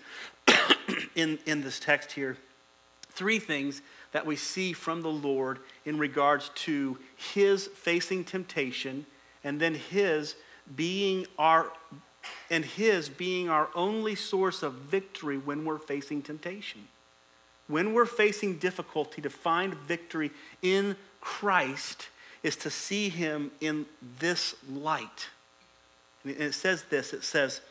[1.16, 2.38] in, in this text here.
[3.10, 9.06] Three things that we see from the Lord in regards to his facing temptation
[9.44, 10.36] and then his
[10.76, 11.72] being our
[12.50, 16.88] and his being our only source of victory when we're facing temptation.
[17.68, 22.10] When we're facing difficulty to find victory in Christ
[22.44, 23.86] is to see him in
[24.20, 25.28] this light.
[26.26, 27.62] And it says this it says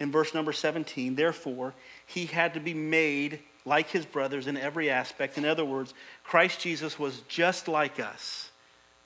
[0.00, 1.74] in verse number 17, therefore,
[2.06, 5.38] he had to be made like his brothers in every aspect.
[5.38, 8.50] In other words, Christ Jesus was just like us.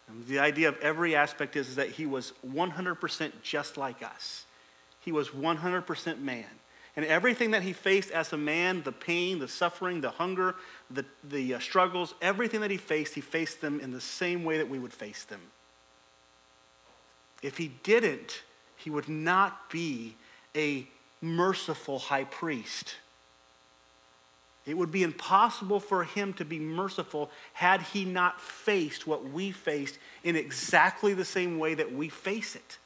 [0.09, 4.47] And the idea of every aspect is, is that he was 100% just like us.
[5.01, 6.47] He was 100% man.
[6.97, 10.55] And everything that he faced as a man, the pain, the suffering, the hunger,
[10.91, 14.57] the, the uh, struggles, everything that he faced, he faced them in the same way
[14.57, 15.41] that we would face them.
[17.43, 18.43] If he didn't,
[18.77, 20.17] he would not be
[20.55, 20.87] a
[21.21, 22.97] merciful high priest.
[24.67, 29.53] It would be impossible for him to be merciful had he not faced what we
[29.53, 32.79] faced in exactly the same way that we face it.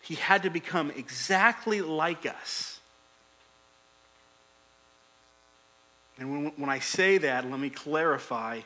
[0.00, 2.80] He had to become exactly like us.
[6.18, 8.60] And when, when I say that, let me clarify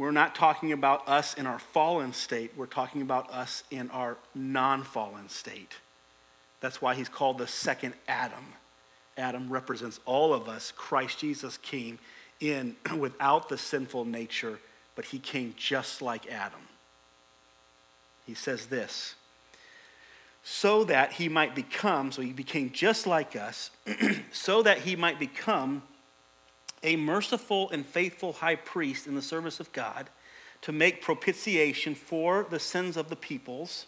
[0.00, 4.16] we're not talking about us in our fallen state, we're talking about us in our
[4.34, 5.74] non fallen state.
[6.60, 8.54] That's why he's called the second Adam.
[9.18, 10.72] Adam represents all of us.
[10.74, 11.98] Christ Jesus came
[12.40, 14.58] in without the sinful nature,
[14.96, 16.62] but he came just like Adam.
[18.26, 19.16] He says this
[20.42, 23.70] so that he might become, so he became just like us,
[24.32, 25.82] so that he might become
[26.82, 30.10] a merciful and faithful high priest in the service of God
[30.62, 33.86] to make propitiation for the sins of the peoples.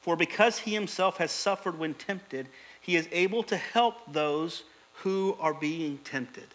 [0.00, 2.48] For because he himself has suffered when tempted,
[2.80, 4.64] he is able to help those
[5.02, 6.54] who are being tempted.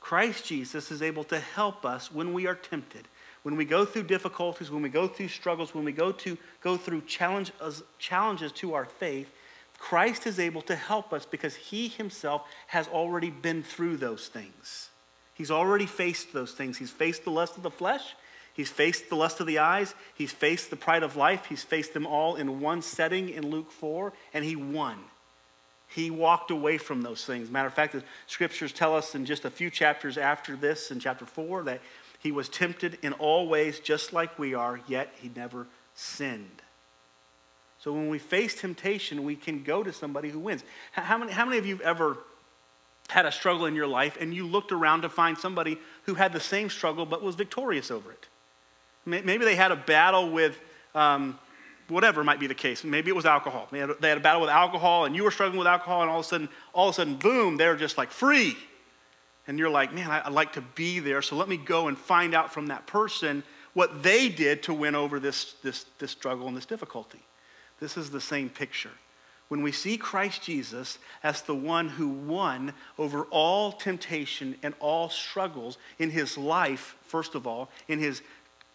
[0.00, 3.06] Christ Jesus is able to help us when we are tempted.
[3.42, 6.76] When we go through difficulties, when we go through struggles, when we go, to, go
[6.76, 9.30] through challenges, uh, challenges to our faith,
[9.80, 14.90] Christ is able to help us because he himself has already been through those things.
[15.34, 16.76] He's already faced those things.
[16.76, 18.14] He's faced the lust of the flesh,
[18.52, 21.94] he's faced the lust of the eyes, he's faced the pride of life, he's faced
[21.94, 24.98] them all in one setting in Luke 4, and he won.
[25.88, 27.50] He walked away from those things.
[27.50, 31.00] Matter of fact, the scriptures tell us in just a few chapters after this, in
[31.00, 31.80] chapter 4, that
[32.18, 36.62] he was tempted in all ways just like we are, yet he never sinned.
[37.82, 40.62] So when we face temptation, we can go to somebody who wins.
[40.92, 42.18] How many, how many of you have ever
[43.08, 46.32] had a struggle in your life and you looked around to find somebody who had
[46.32, 48.28] the same struggle but was victorious over it?
[49.06, 50.60] Maybe they had a battle with
[50.94, 51.38] um,
[51.88, 52.84] whatever might be the case.
[52.84, 53.66] Maybe it was alcohol.
[53.70, 56.10] They had, they had a battle with alcohol and you were struggling with alcohol and
[56.10, 58.56] all of a sudden, all of a sudden, boom, they're just like free.
[59.46, 61.22] And you're like, man, I'd like to be there.
[61.22, 64.94] So let me go and find out from that person what they did to win
[64.94, 67.20] over this, this, this struggle and this difficulty.
[67.80, 68.90] This is the same picture.
[69.48, 75.08] When we see Christ Jesus as the one who won over all temptation and all
[75.08, 78.22] struggles in his life, first of all, in his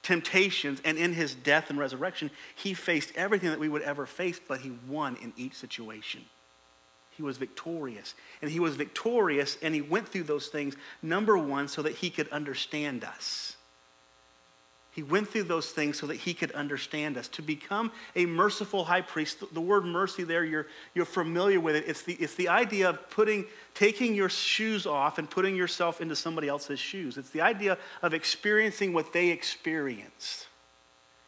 [0.03, 4.39] temptations and in his death and resurrection, he faced everything that we would ever face,
[4.45, 6.25] but he won in each situation.
[7.11, 8.13] He was victorious.
[8.41, 12.09] And he was victorious and he went through those things, number one, so that he
[12.09, 13.55] could understand us.
[14.95, 17.27] He went through those things so that he could understand us.
[17.27, 21.83] To become a merciful high priest, the word mercy there, you're, you're familiar with it.
[21.85, 23.43] It's the, it's the idea of putting,
[23.73, 27.17] taking your shoes off and putting yourself into somebody else's shoes.
[27.17, 30.47] It's the idea of experiencing what they experienced.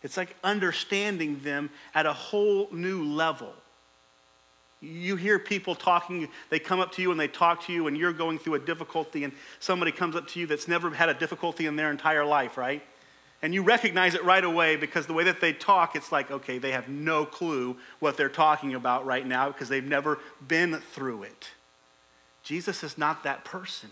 [0.02, 3.52] It's like understanding them at a whole new level.
[4.80, 7.98] You hear people talking, they come up to you and they talk to you, and
[7.98, 11.14] you're going through a difficulty, and somebody comes up to you that's never had a
[11.14, 12.82] difficulty in their entire life, right?
[13.42, 16.58] And you recognize it right away because the way that they talk, it's like, okay,
[16.58, 21.24] they have no clue what they're talking about right now because they've never been through
[21.24, 21.50] it.
[22.44, 23.90] Jesus is not that person.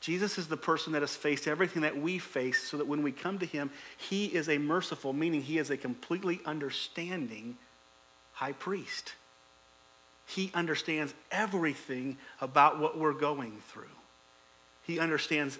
[0.00, 3.12] Jesus is the person that has faced everything that we face so that when we
[3.12, 7.58] come to him, he is a merciful, meaning he is a completely understanding
[8.32, 9.12] high priest.
[10.26, 13.84] He understands everything about what we're going through.
[14.84, 15.58] He understands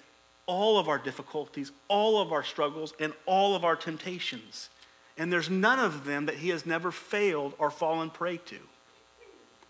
[0.50, 4.68] all of our difficulties, all of our struggles, and all of our temptations.
[5.16, 8.58] And there's none of them that he has never failed or fallen prey to.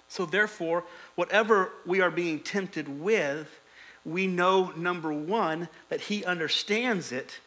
[0.09, 0.85] So, therefore,
[1.17, 3.61] whatever we are being tempted with,
[4.07, 7.41] we know, number one, that he understands it,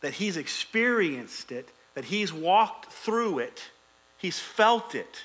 [0.00, 3.64] that he's experienced it, that he's walked through it,
[4.16, 5.24] he's felt it.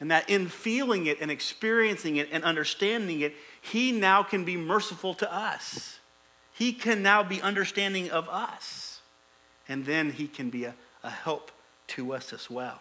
[0.00, 4.56] And that in feeling it and experiencing it and understanding it, he now can be
[4.56, 5.98] merciful to us.
[6.52, 9.00] He can now be understanding of us.
[9.68, 11.50] And then he can be a, a help
[11.88, 12.80] to us as well.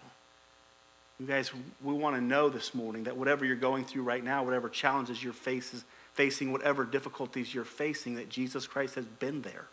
[1.20, 1.52] You guys,
[1.82, 5.24] we want to know this morning that whatever you're going through right now, whatever challenges
[5.24, 9.68] you're faces, facing, whatever difficulties you're facing, that Jesus Christ has been there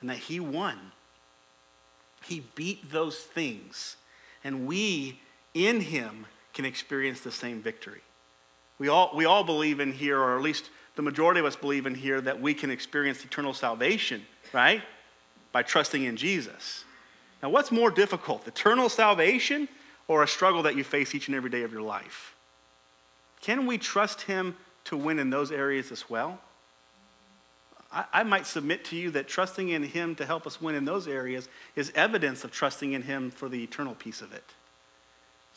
[0.00, 0.92] and that he won.
[2.24, 3.96] He beat those things.
[4.44, 5.20] And we,
[5.54, 6.26] in him,
[6.56, 8.00] can experience the same victory.
[8.78, 11.84] We all, we all believe in here, or at least the majority of us believe
[11.84, 14.82] in here, that we can experience eternal salvation, right?
[15.52, 16.84] By trusting in Jesus.
[17.42, 19.68] Now, what's more difficult, eternal salvation
[20.08, 22.34] or a struggle that you face each and every day of your life?
[23.42, 26.40] Can we trust Him to win in those areas as well?
[28.12, 31.06] I, might submit to you that trusting in Him to help us win in those
[31.06, 34.54] areas is evidence of trusting in Him for the eternal piece of it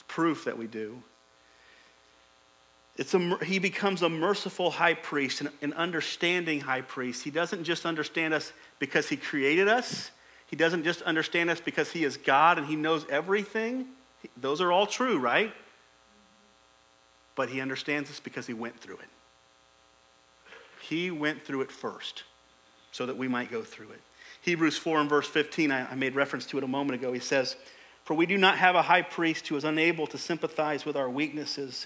[0.09, 1.01] proof that we do.
[2.97, 7.23] It's a, he becomes a merciful high priest, an, an understanding high priest.
[7.23, 10.11] He doesn't just understand us because he created us.
[10.47, 13.85] He doesn't just understand us because he is God and he knows everything.
[14.35, 15.53] Those are all true, right?
[17.35, 19.09] But he understands us because he went through it.
[20.81, 22.23] He went through it first
[22.91, 24.01] so that we might go through it.
[24.41, 27.13] Hebrews 4 and verse 15, I, I made reference to it a moment ago.
[27.13, 27.55] He says,
[28.09, 31.07] for we do not have a high priest who is unable to sympathize with our
[31.07, 31.85] weaknesses,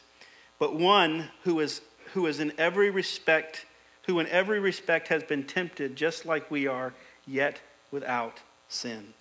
[0.58, 1.82] but one who is,
[2.14, 3.66] who is in every respect,
[4.04, 6.94] who in every respect has been tempted just like we are,
[7.28, 7.60] yet
[7.92, 9.14] without sin.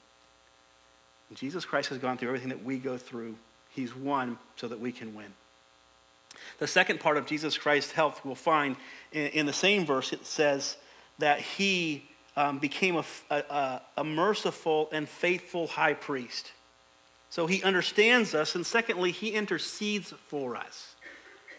[1.35, 3.35] Jesus Christ has gone through everything that we go through.
[3.71, 5.35] He's won so that we can win.
[6.61, 8.77] The second part of Jesus Christ's health we'll find
[9.11, 10.13] in, in the same verse.
[10.13, 10.77] It says
[11.19, 16.53] that he um, became a, a, a merciful and faithful high priest.
[17.33, 18.55] So he understands us.
[18.57, 20.97] And secondly, he intercedes for us.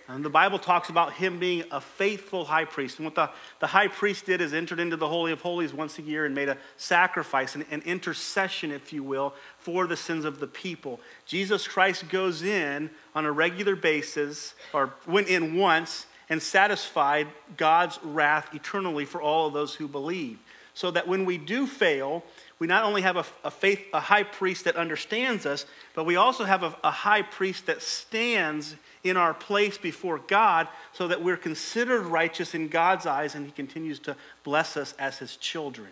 [0.08, 3.00] And the Bible talks about him being a faithful high priest.
[3.00, 5.98] And what the, the high priest did is entered into the Holy of Holies once
[5.98, 10.26] a year and made a sacrifice, an, an intercession, if you will, for the sins
[10.26, 11.00] of the people.
[11.26, 17.98] Jesus Christ goes in on a regular basis, or went in once, and satisfied God's
[18.04, 20.38] wrath eternally for all of those who believe.
[20.76, 22.24] So that when we do fail,
[22.64, 26.16] we not only have a, a, faith, a high priest that understands us, but we
[26.16, 31.22] also have a, a high priest that stands in our place before God so that
[31.22, 35.90] we're considered righteous in God's eyes and he continues to bless us as his children.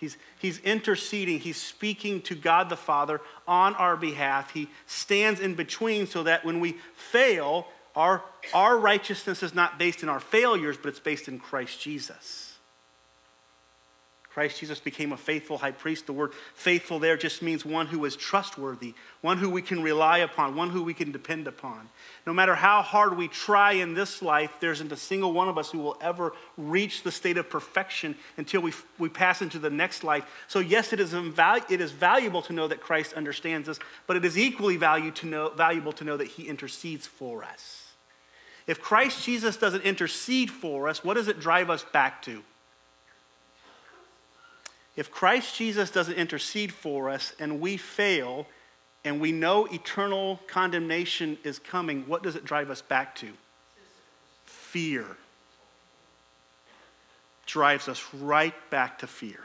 [0.00, 4.50] He's, he's interceding, he's speaking to God the Father on our behalf.
[4.50, 8.20] He stands in between so that when we fail, our,
[8.52, 12.45] our righteousness is not based in our failures, but it's based in Christ Jesus.
[14.36, 16.04] Christ Jesus became a faithful high priest.
[16.04, 20.18] The word faithful there just means one who is trustworthy, one who we can rely
[20.18, 21.88] upon, one who we can depend upon.
[22.26, 25.56] No matter how hard we try in this life, there isn't a single one of
[25.56, 29.70] us who will ever reach the state of perfection until we, we pass into the
[29.70, 30.26] next life.
[30.48, 34.18] So, yes, it is, invalu- it is valuable to know that Christ understands us, but
[34.18, 37.84] it is equally value to know, valuable to know that he intercedes for us.
[38.66, 42.42] If Christ Jesus doesn't intercede for us, what does it drive us back to?
[44.96, 48.46] If Christ Jesus doesn't intercede for us and we fail
[49.04, 53.28] and we know eternal condemnation is coming, what does it drive us back to?
[54.44, 55.04] Fear.
[57.44, 59.40] Drives us right back to fear.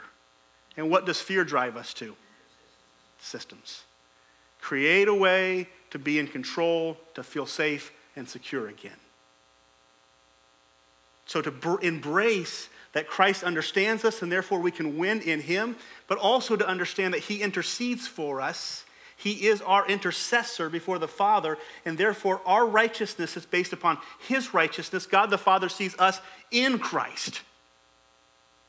[0.76, 2.16] And what does fear drive us to?
[3.20, 3.82] Systems.
[4.60, 8.92] Create a way to be in control, to feel safe and secure again.
[11.26, 15.76] So to br- embrace that Christ understands us and therefore we can win in Him,
[16.06, 18.84] but also to understand that He intercedes for us.
[19.16, 24.52] He is our intercessor before the Father, and therefore our righteousness is based upon His
[24.52, 25.06] righteousness.
[25.06, 26.20] God the Father sees us
[26.50, 27.42] in Christ.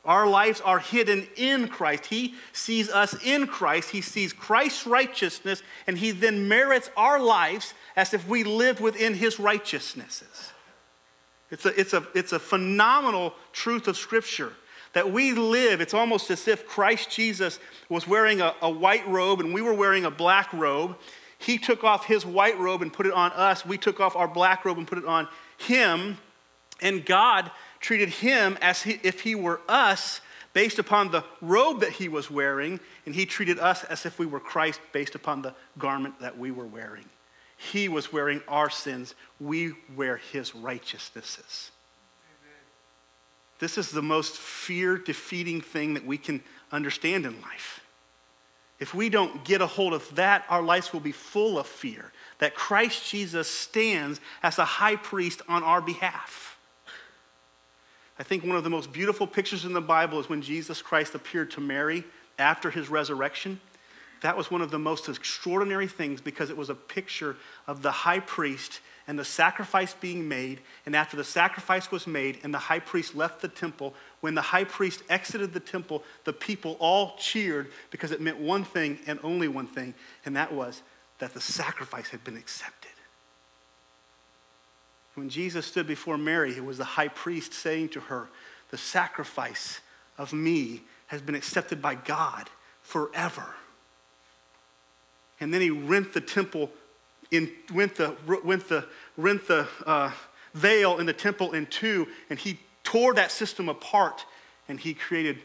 [0.06, 2.08] Our lives are hidden in Christ.
[2.08, 3.90] He sees us in Christ.
[3.90, 9.16] He sees Christ's righteousness, and He then merits our lives as if we lived within
[9.16, 10.53] His righteousnesses.
[11.54, 14.54] It's a, it's a, it's a phenomenal truth of Scripture
[14.94, 15.82] that we live.
[15.82, 19.74] It's almost as if Christ Jesus was wearing a, a white robe and we were
[19.74, 20.98] wearing a black robe.
[21.38, 23.68] He took off his white robe and put it on us.
[23.68, 25.28] We took off our black robe and put it on
[25.58, 26.18] him.
[26.82, 30.22] And God treated him as he, if he were us
[30.54, 34.26] based upon the robe that he was wearing, and he treated us as if we
[34.26, 37.06] were Christ based upon the garment that we were wearing.
[37.72, 41.72] He was wearing our sins, we wear his righteousnesses.
[43.60, 47.80] This is the most fear defeating thing that we can understand in life.
[48.80, 52.12] If we don't get a hold of that, our lives will be full of fear
[52.40, 56.58] that Christ Jesus stands as a high priest on our behalf.
[58.20, 61.16] I think one of the most beautiful pictures in the Bible is when Jesus Christ
[61.16, 62.04] appeared to Mary
[62.38, 63.62] after his resurrection.
[64.24, 67.36] That was one of the most extraordinary things because it was a picture
[67.68, 70.62] of the high priest and the sacrifice being made.
[70.86, 74.42] And after the sacrifice was made and the high priest left the temple, when the
[74.42, 79.20] high priest exited the temple, the people all cheered because it meant one thing and
[79.24, 79.94] only one thing,
[80.26, 80.84] and that was
[81.20, 82.92] that the sacrifice had been accepted.
[85.16, 88.30] When Jesus stood before Mary, it was the high priest saying to her,
[88.70, 89.82] The sacrifice
[90.18, 92.50] of me has been accepted by God
[92.82, 93.56] forever.
[95.40, 96.72] And then he rent the temple,
[97.32, 98.86] in, rent the, rent the,
[99.18, 100.12] rent the uh,
[100.54, 104.26] veil in the temple in two, and he tore that system apart,
[104.68, 105.40] and he created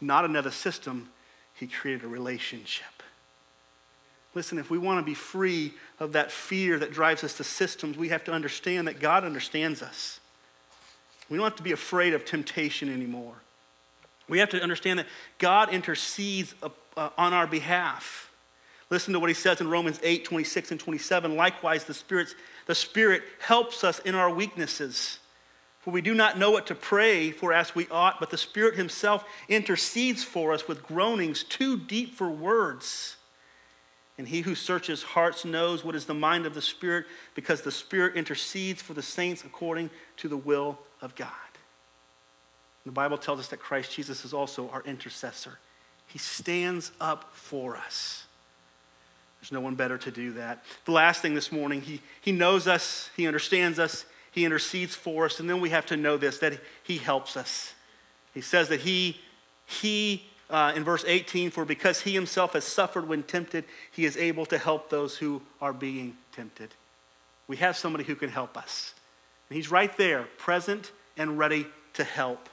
[0.00, 1.08] not another system,
[1.54, 2.86] he created a relationship.
[4.34, 7.96] Listen, if we want to be free of that fear that drives us to systems,
[7.96, 10.20] we have to understand that God understands us.
[11.30, 13.34] We don't have to be afraid of temptation anymore.
[14.28, 15.06] We have to understand that
[15.38, 18.25] God intercedes uh, uh, on our behalf.
[18.88, 21.36] Listen to what he says in Romans 8, 26 and 27.
[21.36, 22.34] Likewise, the, Spirit's,
[22.66, 25.18] the Spirit helps us in our weaknesses.
[25.80, 28.76] For we do not know what to pray for as we ought, but the Spirit
[28.76, 33.16] Himself intercedes for us with groanings too deep for words.
[34.18, 37.72] And he who searches hearts knows what is the mind of the Spirit, because the
[37.72, 41.30] Spirit intercedes for the saints according to the will of God.
[42.84, 45.58] The Bible tells us that Christ Jesus is also our intercessor.
[46.06, 48.25] He stands up for us.
[49.40, 50.64] There's no one better to do that.
[50.84, 55.26] The last thing this morning, he, he knows us, he understands us, he intercedes for
[55.26, 57.74] us, and then we have to know this that he helps us.
[58.34, 59.20] He says that he,
[59.64, 64.16] he uh, in verse 18, for because he himself has suffered when tempted, he is
[64.16, 66.70] able to help those who are being tempted.
[67.48, 68.94] We have somebody who can help us.
[69.48, 72.48] And he's right there, present and ready to help.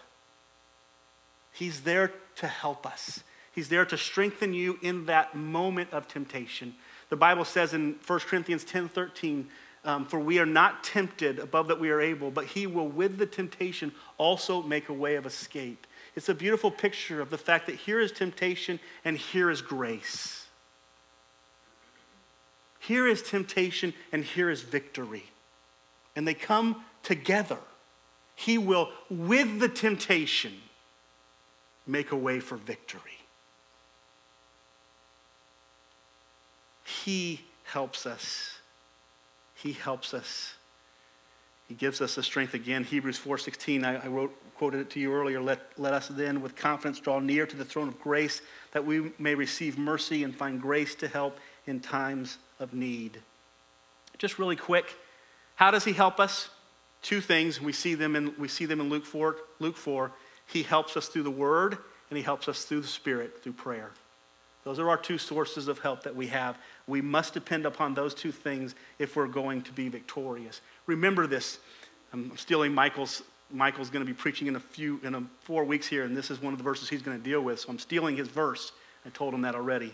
[1.51, 3.23] He's there to help us.
[3.53, 6.75] He's there to strengthen you in that moment of temptation.
[7.09, 9.47] The Bible says in 1 Corinthians 10 13,
[9.85, 13.17] um, for we are not tempted above that we are able, but he will with
[13.17, 15.85] the temptation also make a way of escape
[16.15, 20.45] it's a beautiful picture of the fact that here is temptation and here is grace.
[22.79, 25.23] Here is temptation and here is victory.
[26.15, 27.57] And they come together.
[28.35, 30.53] He will, with the temptation,
[31.87, 33.01] make a way for victory.
[36.83, 38.57] He helps us.
[39.55, 40.53] He helps us.
[41.67, 42.83] He gives us the strength again.
[42.83, 45.41] Hebrews 4.16, I, I wrote quoted it to you earlier.
[45.41, 49.11] Let, let us then with confidence draw near to the throne of grace that we
[49.19, 53.21] may receive mercy and find grace to help in times of need.
[54.17, 54.95] Just really quick,
[55.55, 56.49] how does he help us?
[57.01, 57.59] Two things.
[57.59, 60.11] We see them in, we see them in Luke 4, Luke 4.
[60.45, 61.77] He helps us through the word
[62.09, 63.91] and he helps us through the spirit, through prayer.
[64.63, 66.57] Those are our two sources of help that we have.
[66.87, 70.61] We must depend upon those two things if we're going to be victorious.
[70.85, 71.59] Remember this.
[72.13, 75.85] I'm stealing Michael's Michael's going to be preaching in a few, in a, four weeks
[75.85, 77.59] here, and this is one of the verses he's going to deal with.
[77.59, 78.71] So I'm stealing his verse.
[79.05, 79.93] I told him that already.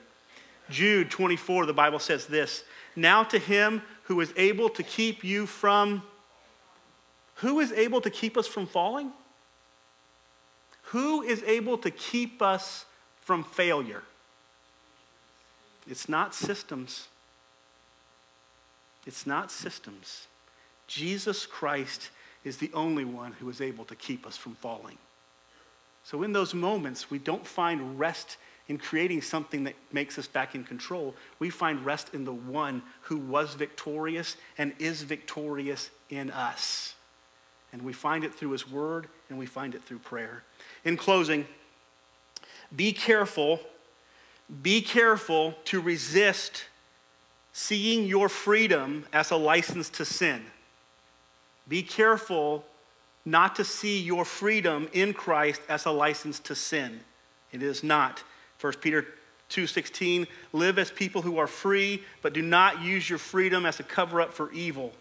[0.69, 2.63] Jude 24, the Bible says this
[2.95, 6.03] Now to him who is able to keep you from.
[7.35, 9.11] Who is able to keep us from falling?
[10.83, 12.85] Who is able to keep us
[13.21, 14.03] from failure?
[15.89, 17.07] It's not systems.
[19.05, 20.27] It's not systems.
[20.87, 22.09] Jesus Christ
[22.43, 24.97] is the only one who is able to keep us from falling.
[26.03, 28.37] So, in those moments, we don't find rest
[28.67, 31.15] in creating something that makes us back in control.
[31.39, 36.93] We find rest in the one who was victorious and is victorious in us.
[37.73, 40.43] And we find it through his word and we find it through prayer.
[40.85, 41.47] In closing,
[42.75, 43.59] be careful,
[44.61, 46.65] be careful to resist
[47.53, 50.43] seeing your freedom as a license to sin.
[51.67, 52.65] Be careful
[53.25, 57.01] not to see your freedom in Christ as a license to sin.
[57.51, 58.23] It is not.
[58.59, 59.05] 1 Peter
[59.49, 63.83] 2:16 live as people who are free but do not use your freedom as a
[63.83, 64.93] cover up for evil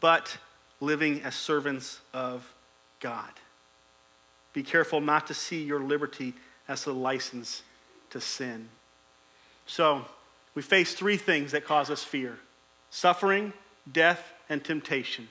[0.00, 0.36] but
[0.80, 2.52] living as servants of
[3.00, 3.30] God.
[4.52, 6.34] Be careful not to see your liberty
[6.68, 7.62] as a license
[8.12, 8.68] to sin.
[9.66, 10.04] So,
[10.54, 12.38] we face three things that cause us fear
[12.90, 13.52] suffering,
[13.90, 15.28] death, and temptation.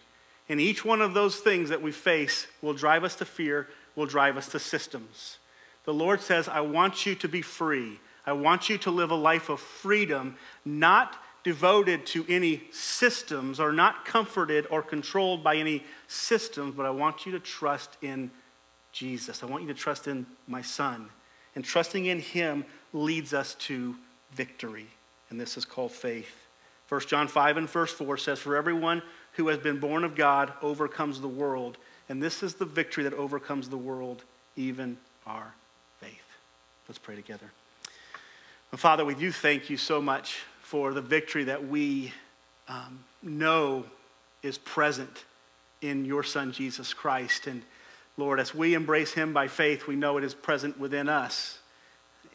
[0.49, 4.07] And each one of those things that we face will drive us to fear, will
[4.07, 5.37] drive us to systems.
[5.85, 7.99] The Lord says, I want you to be free.
[8.25, 13.71] I want you to live a life of freedom, not devoted to any systems or
[13.71, 18.29] not comforted or controlled by any systems, but I want you to trust in
[18.91, 19.41] Jesus.
[19.43, 21.09] I want you to trust in my Son.
[21.55, 23.95] And trusting in Him leads us to
[24.33, 24.87] victory.
[25.29, 26.47] And this is called faith.
[26.89, 29.01] 1 John 5 and verse 4 says, For everyone
[29.33, 31.77] who has been born of God overcomes the world.
[32.09, 34.23] And this is the victory that overcomes the world,
[34.57, 35.53] even our
[35.99, 36.23] faith.
[36.89, 37.51] Let's pray together.
[38.71, 42.13] And Father, we do thank you so much for the victory that we
[42.67, 43.85] um, know
[44.43, 45.25] is present
[45.81, 47.47] in your Son, Jesus Christ.
[47.47, 47.63] And
[48.21, 51.57] Lord, as we embrace him by faith, we know it is present within us.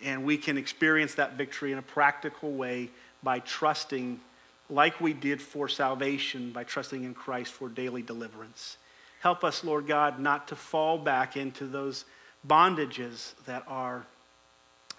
[0.02, 2.90] And we can experience that victory in a practical way
[3.22, 4.20] by trusting,
[4.68, 8.78] like we did for salvation, by trusting in Christ for daily deliverance.
[9.20, 12.04] Help us, Lord God, not to fall back into those
[12.44, 14.04] bondages that are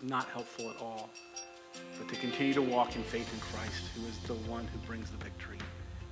[0.01, 1.09] not helpful at all,
[1.99, 5.11] but to continue to walk in faith in Christ, who is the one who brings
[5.11, 5.57] the victory.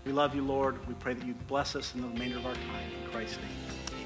[0.05, 0.85] We love you, Lord.
[0.85, 2.91] We pray that you bless us in the remainder of our time.
[3.05, 4.04] In Christ's name.